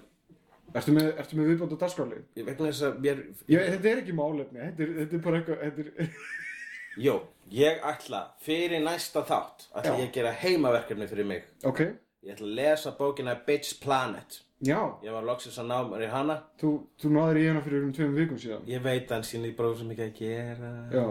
[0.75, 2.25] ertu með, ertu með viðbóta dagskrálið?
[2.41, 5.63] Vegna þess að mér Já, þetta er ekki málefni, þetta er, þetta er bara eitthvað,
[5.69, 6.11] er...
[7.05, 7.13] Jó,
[7.55, 9.93] ég ætla fyrir næsta þátt Já.
[9.93, 11.47] ég að gera heimaverkefni fyrir mig.
[11.69, 11.85] Ok,
[12.19, 14.41] Ég ætla að lesa bókina Bitch Planet.
[14.67, 16.35] Já, Ég var loksins að ná mér í hana.
[16.59, 18.65] Þú, þú náður í hana fyrir um tveim vikum síðan.
[18.67, 20.71] Ég veit hann sín í bróð sem ekki að gera.
[20.91, 21.05] Já,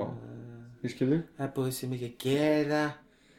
[0.84, 1.22] ég skil þig.
[1.38, 2.82] Það er búið sem ekki að gera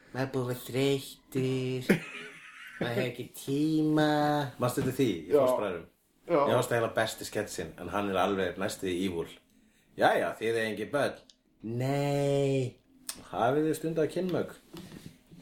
[0.09, 1.83] Maður er búið þreyttir
[2.79, 4.07] Maður hefur ekki tíma.
[4.61, 5.39] Manstu þetta því í Já.
[5.39, 5.87] fórspræðurum
[6.29, 6.39] Já.
[6.39, 9.29] Ég varst eiginlega besti sketsin En hann er alveg næstu í ívúl
[9.99, 11.17] Jæja, þið er engi börn?
[11.65, 12.75] Nei.
[13.33, 14.49] Hafið þið stund að kynmög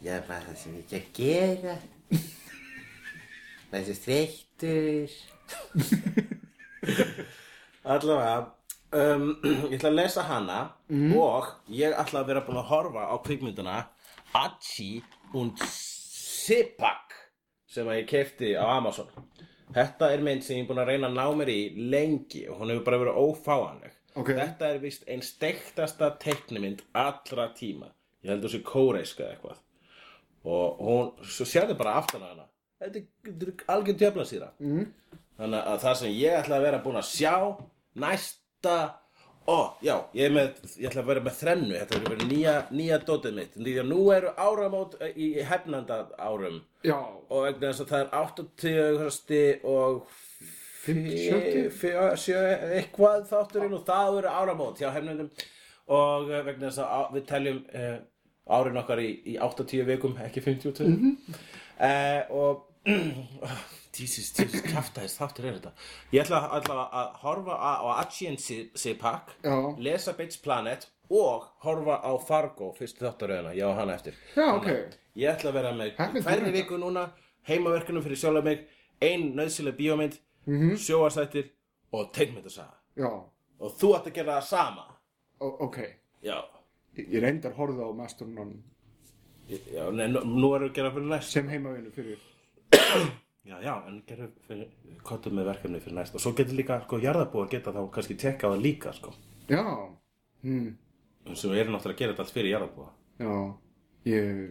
[0.06, 1.76] Já, bara það sem ekki að gera.
[3.72, 5.10] Þessi þreyttur
[7.88, 8.36] Allavega
[8.92, 9.28] um,
[9.72, 10.60] Ég ætla að lesa hana
[11.18, 13.78] Og ég ætla að vera búin að horfa á kvikmynduna
[14.38, 15.04] Achi
[15.38, 17.16] und Sipak
[17.68, 19.10] Sem að ég kefti á Amazon.
[19.76, 21.62] Þetta er mynd sem ég er búin að reyna að ná mér í
[21.92, 23.96] lengi Og hún hefur bara verið ófáanleg.
[24.18, 24.32] Ok.
[24.34, 27.92] Þetta er vist ein steiktasta teiknimynd allra tíma.
[28.24, 29.60] Ég held þessi kóreiska eitthvað.
[30.48, 32.48] Og hún, svo sérðu bara aftan að hana.
[32.78, 34.90] Þetta er, þetta er algjör tjöflasýra mm.
[35.40, 37.34] þannig að það sem ég ætla að vera búin að sjá
[37.98, 38.37] næsta
[39.47, 42.99] ó, já, ég, með, ég ætla að vera með þrennu þetta er vera nýja, nýja
[43.08, 43.58] dótið mitt.
[43.58, 46.62] Því að nú eru áramót í hefnanda árum.
[46.84, 50.16] Já, og vegna þess að það er 80 og
[50.88, 51.64] Sjötti?
[51.76, 52.43] fjö- sjö,
[52.78, 55.32] eitthvað þátturinn og það eru áramót hjá hefnendum.
[55.88, 57.97] Og eh, vegna þess að við teljum uh,
[58.58, 62.32] árin okkar í, í 80 vikum, ekki 52 mm -hmm.
[62.32, 62.66] og
[64.00, 65.72] Jesus, Jesus, kæftæðist þáttur er þetta
[66.14, 67.72] ég ætla, ætla að horfa á,
[68.04, 69.56] Achian Sipak Já.
[69.80, 74.68] lesa Bates Planet og horfa á Fargo fyrstu þáttaröðina, ég á hana eftir já, ok.
[75.18, 77.08] Ég ætla að vera með fyrir viku núna
[77.48, 78.68] heimaverkunum fyrir sjálf mig
[79.02, 80.70] ein nöðsileg bíómynd mm Mhm.
[80.70, 80.78] -hmm.
[80.78, 81.50] sjóasættir
[81.91, 83.10] og teikmyndasaga Já,
[83.60, 84.86] og þú ætti að gera það sama
[85.39, 85.78] o ok.
[86.24, 86.41] Já,
[86.98, 88.64] Ég reyndar horfði á Master Non
[89.50, 90.22] já nei, nú,
[90.56, 92.18] erum við að gera fyrir næst sem heimavinu fyrir.
[93.48, 96.18] Já, já, en gerum fyrir kottum með verkefni fyrir næst.
[96.18, 99.14] Og svo getur líka, sko, jarðabúar geta þá kannski tekka á það líka, sko.
[99.48, 99.64] Já,
[100.43, 100.72] hmm,
[101.32, 102.89] sem við erum náttúrulega að gera þetta allt fyrir jarðabúa
[103.22, 103.36] já,
[104.08, 104.41] ég,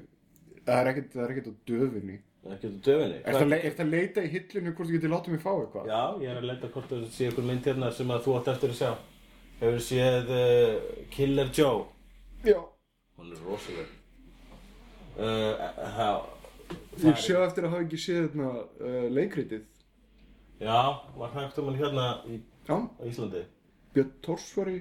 [0.67, 2.17] það er ekkert, það er ekkert á döfinni.
[2.47, 3.19] Það getur döfinni.
[3.19, 5.91] Er það, er það leita í hillinu hvort þú getur látið mig fá eitthvað?
[5.91, 8.51] Já, ég er að lenda hvort að sé ykkur mynd hérna sem að þú átt
[8.55, 8.91] eftir að sjá.
[9.61, 10.73] Hefur séð uh,
[11.15, 11.85] Killer Joe?
[12.47, 12.59] Já.
[13.17, 13.95] Hún er rosaleg.
[15.17, 15.63] Uh,
[15.97, 16.27] það,
[17.05, 19.65] Ég sé eftir að hafa ekki séð þarna uh, leikritið.
[20.63, 20.79] Já,
[21.19, 22.35] var hægt um hann hérna í
[22.67, 23.43] Já, Íslandi?
[23.95, 24.79] Björn Tors var í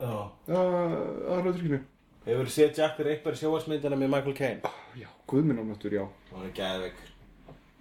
[0.00, 1.80] aðraðurkinu.
[2.24, 4.60] Hefur séð Jack the Ripper sjóasmyndina með Michael Caine?
[4.96, 6.04] Já, guðminn ánáttur, já.
[6.32, 6.98] Hún er geðveik.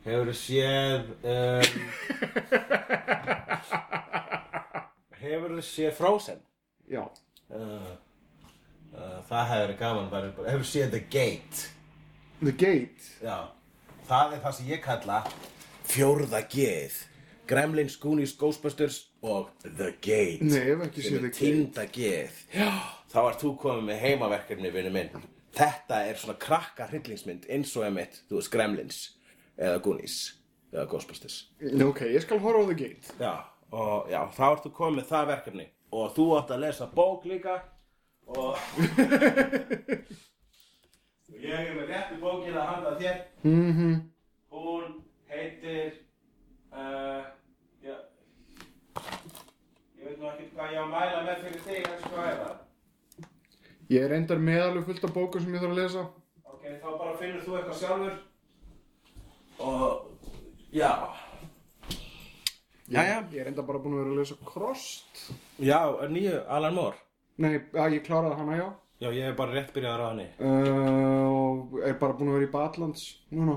[0.05, 1.63] Hefur séð um,
[5.23, 6.39] Hefur séð Frozen?
[6.89, 7.03] Já,
[7.51, 7.95] uh,
[8.93, 11.57] uh, Það hefur verið gaman bara, Hefur séð The Gate?
[12.43, 13.03] The Gate.
[13.23, 13.37] Já,
[14.09, 15.19] það er það sem ég kalla
[15.89, 16.97] fjórða geð
[17.49, 21.39] Gremlins, Goonies, Ghostbusters og The Gate Nei, hef ekki sem The Gate.
[21.39, 22.69] týnda geð Já.
[23.09, 25.23] þá ert þú komið með heimaverkefni vinnu minn
[25.57, 28.99] þetta er svona krakka hryllingsmynd eins og emitt, þú veist Gremlins
[29.57, 30.17] eða Goonies
[30.73, 31.39] eða Ghostbusters
[31.89, 33.17] ok, ég skal horfa á The Gate.
[33.19, 33.33] Já,
[33.73, 37.25] og já, þá ert þú komið með það verkefni og þú átt að lesa bók
[37.29, 37.57] líka
[38.29, 38.57] og
[41.39, 43.91] og ég er með réttu bókina að handa þér Mhm.
[44.51, 45.93] Hún heitir
[46.73, 47.23] uh,
[47.83, 47.95] já,
[49.99, 52.49] Ég veit nú ekki hvað ég á að mæla með fyrir þig elsku æfa
[53.89, 56.03] Ég er reyndar með alveg fullt af bókum sem ég þarf að lesa.
[56.45, 58.15] Ok, þá bara finnur þú eitthvað sjálfur
[59.59, 60.11] Og
[60.71, 60.91] já,
[62.89, 63.23] Jæja.
[63.31, 65.23] Ég er enda bara búin að vera að lesa Krost.
[65.61, 65.79] Já,
[66.09, 66.97] nýju Alan Moore
[67.39, 68.67] Nei, að ég kláraði hana, já.
[68.99, 72.47] Já, ég hef bara rétt byrjað á henni Uh, og er bara búin að vera
[72.49, 73.55] í Badlands núna.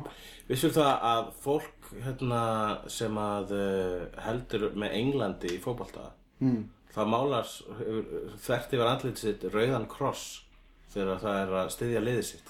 [0.49, 2.43] Vissur það að fólk hérna,
[2.91, 6.11] sem að uh, heldur með Englandi í fótbolta
[6.43, 6.65] Mm.
[6.95, 7.47] það málar
[8.43, 10.41] þvert yfir andlit sitt rauðan kross
[10.91, 12.49] þegar það er að styðja liðið sitt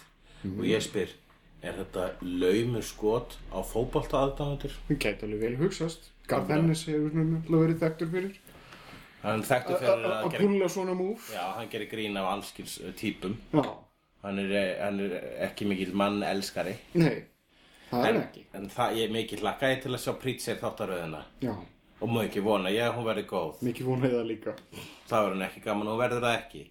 [0.49, 1.13] og ég spyr
[1.63, 4.73] er þetta laumur skot á fótbolta aðdáðundur?
[4.89, 6.09] Það gæti alveg vel hugsast.
[6.31, 8.41] Garð Hennis hefur náttúrulega verið þekktur fyrir.
[9.23, 11.29] Hann þekktu fyrir að Að gera púla svona múf.
[11.35, 13.63] Já, hann gerir grín af allskils uh, típum Já.
[14.25, 15.15] hann er, hann er
[15.49, 17.23] ekki mikill mann elskari Nei,
[17.91, 18.43] það er en, ekki.
[18.59, 21.55] en það ég mikill lakkaði til að sjá Pritzer þáttaröðina Já,
[22.03, 24.55] og má ekki vona, ég hún verði góð mikið vonaði það líka.
[25.07, 26.65] það verður hann ekki gaman og hún verður það ekki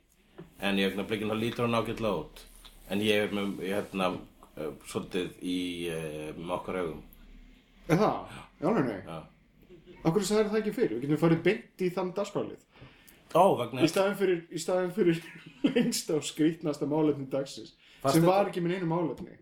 [0.62, 2.44] en í augnablikinu þá lítur hann ágætlega út
[2.92, 4.10] en ég er með hérna,
[4.58, 5.58] uh, svolítið í
[5.92, 7.02] uh, okkar augum
[7.92, 8.36] Er það?
[8.62, 9.00] Já, nei.
[9.08, 9.16] Já.
[10.08, 10.96] Akkur sagði það ekki fyrir?
[10.98, 12.64] Við getum farið beint í þann dagskrálið.
[13.32, 15.22] Ó, vegna Í staðin fyrir, í staðin fyrir
[15.76, 17.76] lengst á skrítnasta málefni dagsins.
[18.02, 19.38] Fannst sem var ekki minn einu málefni.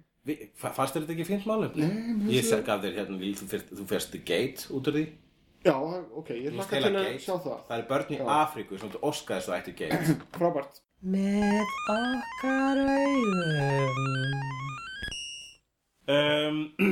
[0.60, 1.88] Fannst þér þetta ekki fínt málefni?
[1.88, 4.98] Nei, mér Ég finnst seg gaf þér hérna, þú fyrst, þú fyrst gate út úr
[5.00, 5.06] því
[5.66, 7.24] Já, ok, ég Þú hlakka stela til að gate.
[7.24, 7.56] sjá það.
[7.70, 8.28] Það er börn í Já.
[8.36, 10.78] Afríku sem þú óskaði svo ætti gate Frábært.
[11.00, 13.90] Með okkar augum.
[16.14, 16.62] um,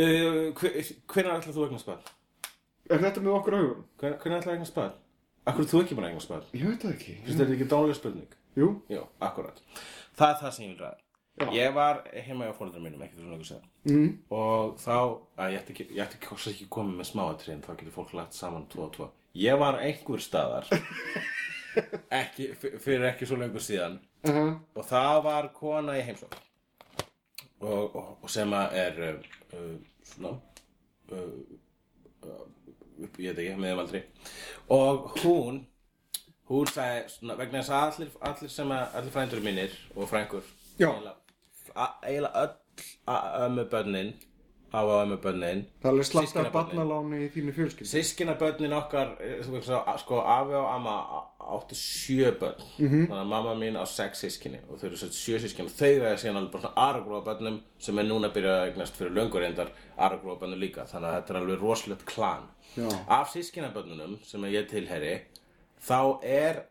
[0.00, 2.08] uh, Hvernig ætlar þú að eignast barn?
[2.90, 3.82] Er þetta með okkur augum?
[4.00, 4.94] Hvernig ætlar að eignast barn?
[5.46, 6.48] Akkur er þú ekki að eignast barn?
[6.56, 7.12] Ég veit það ekki.
[7.26, 8.32] Finnst þetta ekki dánlega spurning?
[8.58, 9.62] Jú, Jú, akkurat.
[10.18, 10.98] Það er það sem ég vil ræða.
[11.54, 13.70] Ég var heima hjá fóröldrar mínum, ekki fyrir náttúrulega segja.
[13.86, 14.10] mm.
[14.36, 14.96] Og þá,
[15.38, 18.12] að ég ætti ekki, ég ætti ekki, ekki, ekki komið með smáatriðin, þá getur fólk
[18.18, 19.08] lagt saman tvo og tvo.
[19.38, 20.68] Ég var einhver staðar,
[22.20, 24.52] ekki, fyrir ekki svo lengur síðan, uh -huh.
[24.74, 26.42] og það var kona í heimsókn.
[27.60, 30.34] Og, og, og sem að er, uh, uh, svona,
[31.12, 31.18] uh,
[32.26, 32.46] uh,
[33.06, 34.02] upp, ég veit ekki, meðvaldri.
[34.76, 35.60] Og hún,
[36.50, 40.42] hún sagði, svona, vegna þess að allir, allir sem að, allir frændur mínir og frængur,
[40.80, 44.16] eiginlega- a- eiginlega öll
[44.72, 47.90] a- ömmubönnin, á ömmubönnin, Það er alveg slagt af barnaláni í þínu fjölskyldu.
[47.90, 52.60] Sískinabönnin okkar, eh, sko, afi og amma á- áttu sjö bönn.
[52.78, 55.70] Þannig að mamma mín á sex sískinni og þau eru svo sjö sískinni.
[55.70, 58.94] Þau er síðan alveg bara svona aragróa bönnum sem er núna að byrja að eignast
[58.96, 60.84] fyrir löngur reyndar aragróa bönnum líka.
[60.86, 62.42] Þannig að þetta er alveg rosalegt klan.
[62.76, 62.88] Já.
[63.08, 65.22] Af sískinabönnunum sem ég tilheri,
[65.82, 66.62] þá er,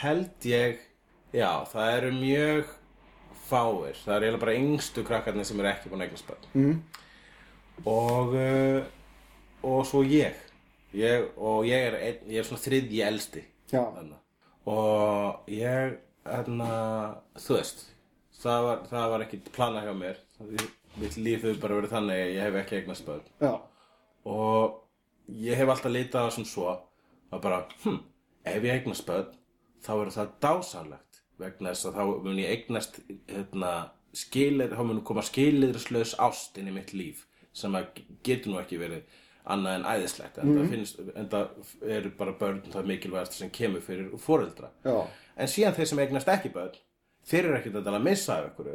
[0.00, 0.78] held ég,
[1.32, 2.64] já, það eru mjög
[3.48, 3.94] fáir.
[4.04, 6.82] Það eru eiginlega bara yngstu krakkarnir sem eru ekki búin að eignast bönn Mm.
[7.82, 8.84] Og uh,
[9.64, 10.36] og svo ég.
[10.94, 14.20] Ég og ég er, ein, ég er svona þriðji elsti þarna.
[14.70, 16.68] og ég hérna,
[17.34, 17.84] þú veist
[18.38, 20.20] það var, það var ekki planað hjá mér.
[21.00, 23.24] Mitt líf hefur bara verið þannig að ég hef ekki eignast börn.
[23.42, 23.52] Já.
[24.24, 24.80] og
[25.26, 27.98] ég hef alltaf litað sem svo að bara, hm,
[28.46, 29.34] ef ég eignast börn
[29.84, 33.72] þá verður það dásanlegt vegna þess að þá mun ég eignast hérna,
[34.14, 37.24] skilir, þá mun koma skilirslaus ást inn í mitt líf
[37.54, 42.10] sem að getur nú ekki verið annað en æðislegt en það finnst, en það eru
[42.18, 44.70] bara börn það mikilvægast sem kemur fyrir foreldra.
[44.84, 44.96] Já.
[45.36, 46.78] en síðan þeir sem eignast ekki börn
[47.28, 48.70] þeir eru ekkert að missa af ykkur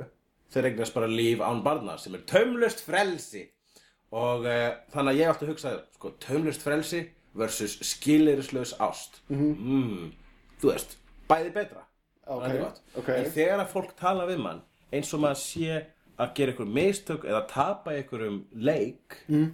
[0.54, 3.46] þeir eignast bara líf án barna sem er taumlust frelsi.
[4.10, 7.04] Og uh, þannig að ég átti að hugsa sko, taumlust frelsi
[7.38, 9.20] versus skilirislaus ást.
[9.30, 10.08] Mm,
[10.62, 10.96] þú veist,
[11.30, 11.84] bæði betra.
[12.30, 12.82] Ok, Það er gott.
[12.98, 13.08] ok.
[13.14, 14.64] en þegar að fólk tala við mann
[14.94, 15.78] eins og maður sé
[16.20, 19.50] að gera ykkur mistök eða tapa ykkur um leik mm.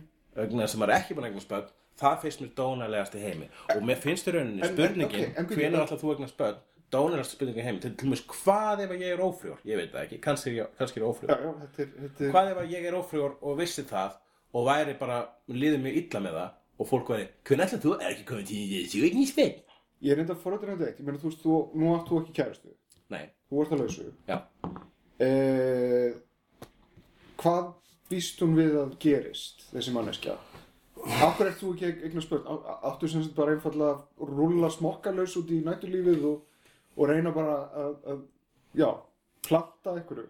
[0.66, 3.50] sem maður er ekki búin að eignast börn það finnst mér dónalegast í heimi.
[3.76, 6.58] Og mér finnst í rauninni spurningin en- ætlar þú að eignast börn
[6.92, 7.80] dónalegast spurningin í heimi?
[7.86, 9.60] Til mér hvað ef að ég er ófrjór?
[9.64, 11.30] Ég veit það ekki, kannski er kannski er ég Já, ófrjór.
[11.32, 14.12] Já, þetta er, þetta er, hvað ef að ég er ófrjór og vissi það
[14.56, 15.18] og væri bara,
[15.52, 18.60] líður mjög illa með það og fólk væri, hvernig ætlar þú er ekki komið til
[18.74, 19.56] þessu eignast börn?
[20.04, 22.36] Ég er enda forrættur á þetta, ég meina þú veist, þú, nú átt þú ekki
[22.36, 22.76] kærastu,
[23.16, 24.08] nei, þú ert að lausu.
[27.46, 27.72] Hvað
[28.10, 30.36] býst hún við að gerist, þessi manneskja?
[31.26, 32.48] Akkur ert þú ekki börn?
[32.50, 36.40] Á- Áttu sem sagt bara einfallega að rúlla smokkalaus út í nættulífið og,
[36.98, 38.24] og reyna bara að, að
[38.82, 38.88] já,
[39.46, 40.26] planta einhverju?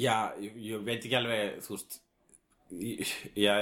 [0.00, 1.98] Já, ég, ég veit ekki alveg, þú veist,
[3.38, 3.52] já,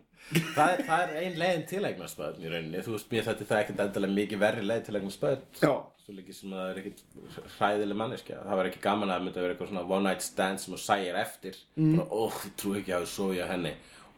[0.56, 3.62] það, það er ein leiðin til eignarspöðn í rauninni, þú veist, mér þetta er það
[3.64, 5.72] ekkert endalega mikið verri leið til eignarspöðn, Já.
[6.02, 9.24] Svo líka sem að það er ekkert hræðileg manneskja, það var ekki gaman að það
[9.26, 12.50] myndi að vera eitthvað svona one night stand sem þú sæir eftir, bara, ó, þú
[12.62, 13.72] trú ekki að þú sofi á henni,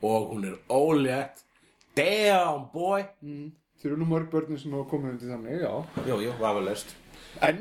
[0.05, 1.45] og hún er ólétt,
[1.99, 3.05] damn boy,
[3.85, 5.73] Þeir eru nú mörg börnum sem hafa komið undir þannig, já.
[6.09, 6.95] jú, jú, vafalaust,
[7.45, 7.59] En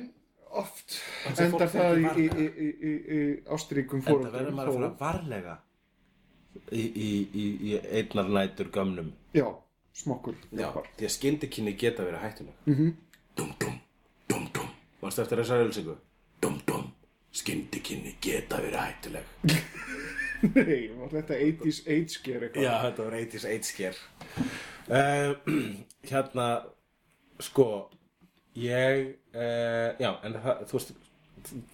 [0.53, 0.93] oft
[1.35, 3.21] sem fólk endar það í, í, í, í, í, í
[3.51, 4.35] ástríkum en það fóröldum.
[4.37, 5.55] verður maður að fara varlega
[6.71, 9.09] í, í, í, í einnar nætur gömnum.
[9.35, 9.47] Já,
[9.97, 10.37] smokkur.
[10.53, 12.59] Já, því að skyndikynni geta verið hættuleg.
[12.69, 12.93] Mhm.
[13.35, 13.79] Dum, dum
[15.03, 15.95] dum Varstu eftir þessari ölsingu?
[16.43, 16.91] Dum dum,
[17.35, 19.25] skyndikynni geta verið hættuleg
[20.57, 23.99] Nei, var þetta 80s age gear eitthvað Já, þetta var 80s AIDS sker
[24.91, 25.35] uh,
[26.09, 26.47] Hérna
[27.43, 27.67] Sko
[28.59, 30.95] Ég uh, Já, en það, þú veist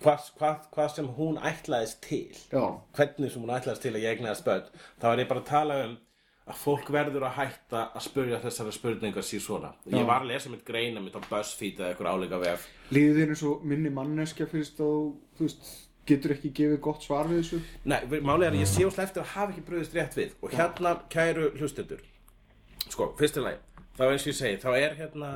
[0.02, 2.64] Hvað, hvað, hvað sem hún ætlaðist til Já.
[2.98, 4.72] Hvernig sem hún ætlaðist til að ég egnaðist börn
[5.02, 5.98] Þá er ég bara að tala um
[6.50, 9.70] að fólk verður að hætta að spurja þessara spurningar sír svona.
[9.90, 12.66] Ég var að lesa mitt greina mitt á BuzzFeed eða eitthvað áleika vef.
[12.96, 15.72] Líðið þín eins og minni manneskja fyrst og þú veist,
[16.10, 17.62] getur ekki gefið gott svar við þessu?
[17.86, 20.38] Nei, málið er að ég sé úrslega eftir að hafa ekki bröðist rétt við.
[20.42, 22.02] Og hérna, kæru hlustendur
[22.90, 23.62] sko, fyrstilega
[24.00, 25.30] þá eins og ég segi, þá er hérna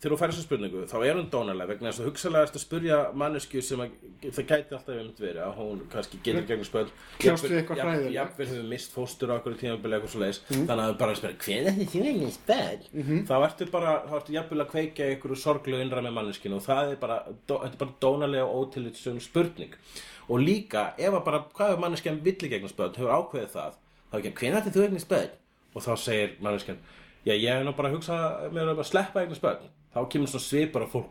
[0.00, 2.62] þegar þú færir þessu spurningu, þá er hún dónalega vegna þess að hugsalega ertu að
[2.64, 3.90] spurja mannesku sem að,
[4.24, 8.14] það gæti alltaf einmitt verið að hún kannski getur gegnum spöld Kljást við eitthvað hræðilegt.
[8.16, 10.64] Jafnvel hefur mist fóstur á okkur tímabili eitthvað svo leis Mhm.
[10.70, 12.86] þannig að bara að spyrja, hver er þetta eigin spöld?
[12.94, 13.18] Mhm.
[13.28, 16.92] þá ertu bara, þá ertu jafnvel að kveikja ykkur sorglegu innra með manneskinu og það
[16.92, 19.74] er bara, þetta er bara dónalega og ótillitsum spurning
[20.30, 23.72] og líka, ef að bara, hvað ef manneskjan vill ekki eignast börn, hefur ákveðið það
[24.12, 25.30] þá ekki, hvenær ætti þú eignast börn?
[25.74, 26.78] og þá segir manneskjan,
[27.26, 30.28] já ég hef nú bara að hugsa mér um að sleppa eignast börn þá kemur
[30.30, 31.10] svona svipar að fólk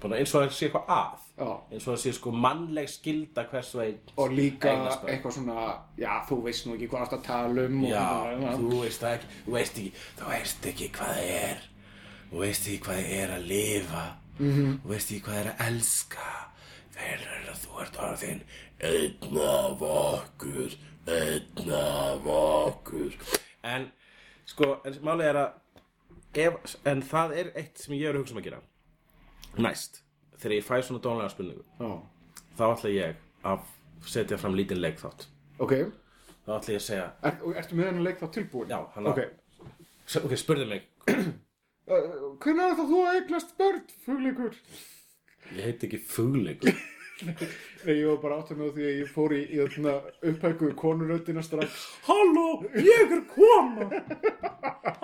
[0.00, 1.48] bara, eins og það sé eitthvað að Já.
[1.72, 4.70] eins og það sé sko mannleg skilda hvers og einn og líka
[5.08, 5.64] eitthvað svona
[5.98, 9.14] já, þú veist nú ekki hvað það að tala um Já, svona, þú veist það
[9.18, 11.62] ekki, þú veist ekki, þú veist ekki hvað það er,
[12.30, 14.04] þú veist ekki hvað það er að lifa,
[14.40, 14.80] Mhm.
[14.84, 16.28] þú veist ekki hvað það er að elska,
[17.50, 18.42] að þú ert orðin
[18.80, 20.76] einn af okkur,
[21.06, 23.12] einn af okkur.
[23.64, 23.90] En,
[24.46, 25.50] sko, en málið er að,
[26.34, 28.60] ef, en það er eitt sem ég er að hugsa um að gera,
[29.58, 30.02] næst,
[30.38, 31.90] þegar ég fæ svona dónlega spurningu, Já.
[32.58, 33.16] þá ætla ég
[33.50, 33.64] að
[34.06, 35.26] setja fram lítinn leikþátt.
[35.58, 35.74] ok,
[36.46, 38.70] Þá ætla ég að segja, er, og ertu með henni leik þá tilbúin?
[38.72, 39.20] Já, hann ok,
[40.24, 41.26] ok, spurðu mig, uh,
[42.40, 44.56] hvernig er það þú að eignast börn, fugleikur?
[45.50, 46.78] Ég heiti ekki fugleikur
[47.20, 49.92] Nei, ég var bara átt að með því að ég fór í, í þarna
[50.30, 52.46] upphækuðu konuröddina strax Halló,
[52.80, 53.88] ég er kona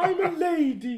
[0.00, 0.94] I'm a lady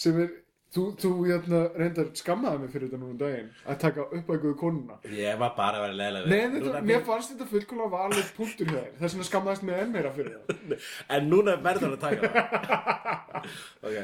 [0.00, 0.30] sem er,
[0.74, 4.98] þú, þú hérna, reyndar skammaði mig fyrir þetta núna um daginn að taka upphækuðu konuna.
[5.16, 8.78] Ég var bara að vera leiðilega Nei, þetta, mér fannst þetta fullkomlega valið punktur hjá
[8.78, 8.94] þér.
[9.00, 10.76] Þess vegna skammaðist mig enn meira fyrir það.
[11.16, 13.50] En núna verður að taka það.
[13.90, 13.96] Ok.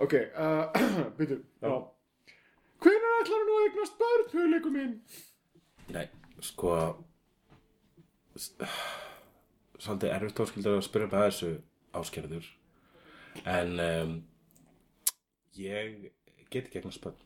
[0.00, 0.64] Ok, uh,
[1.64, 1.72] já.
[2.80, 4.94] Hvenær ætlar nú að eignast börn, hugleikum minn?
[5.92, 6.06] Nei,
[6.44, 6.76] sko
[9.80, 11.50] Svolítið erfitt tóskildur að spyrja með þessu
[12.00, 12.48] áskerður
[13.48, 14.14] En um,
[15.58, 16.10] Ég
[16.50, 17.16] get ekki eignast börn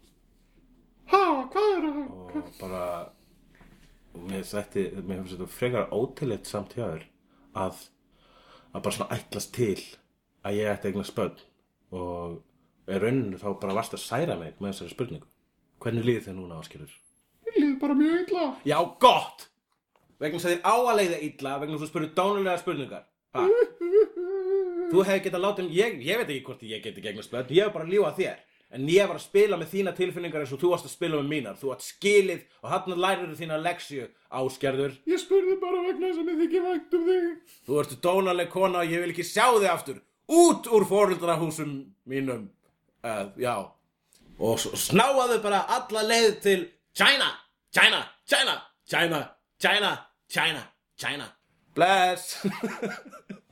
[1.12, 1.20] Ha,
[1.52, 1.98] hvað er það?
[2.14, 2.84] og bara
[4.30, 7.04] mér þetta, mér hefur þetta frekar ótillit samt hjá þér
[7.64, 7.82] að
[8.74, 9.76] að bara svona ætlast til
[10.44, 11.36] að ég ætti eignast börn
[11.94, 12.38] og
[12.90, 15.28] í rauninu þá bara varst að særa mig með þessari spurningu
[15.84, 16.92] hvernig líður þið núna áskilur?
[17.50, 19.48] Ég líður bara mjög illa Já, gott!
[20.18, 23.04] vegna þess að þér á að leiða illa vegna þess að þú spurði dónulega spurningar
[23.34, 23.46] ha?
[24.90, 27.72] Þú hefði getað látið ég, ég veit ekki hvort ég geti eignast börn ég hef
[27.76, 28.42] bara að ljúga þér
[28.74, 31.28] En ég var að spila með þína tilfinningar eins og þú varst að spila með
[31.30, 31.58] mínar.
[31.60, 34.96] Þú átt skilið og hann lærir þína leksju, áskerður.
[35.06, 37.28] Ég spurði bara vegna þess að mér þykir vænt um þig
[37.68, 40.00] Þú ert dónaleg kona og ég vil ekki sjá þig aftur.
[40.26, 41.70] Út úr fóröldrahúsum
[42.10, 42.48] mínum.
[43.04, 43.54] Uh, já.
[44.42, 46.66] Og s- snáaðu bara alla leið til
[46.98, 47.30] China,
[47.70, 48.58] China, China,
[48.90, 49.22] China,
[49.62, 49.92] China,
[50.26, 50.66] China,
[50.98, 51.30] China.
[51.78, 52.40] Bless.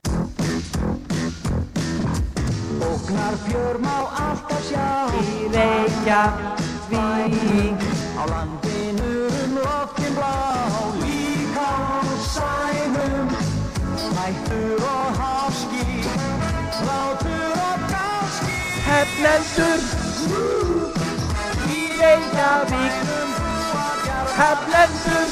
[3.13, 5.05] Óknar fjör má alltaf sjá.
[5.21, 6.97] Í Reykjavík.
[8.17, 10.37] Á landinu um loftin blá
[11.01, 12.01] Líka á
[12.33, 13.27] sænum
[14.17, 15.85] Hættur og háski
[16.87, 18.57] Látur og gáski
[18.89, 19.79] Heflendur
[21.69, 22.93] Í Reykjavík.
[24.37, 25.29] Heflendur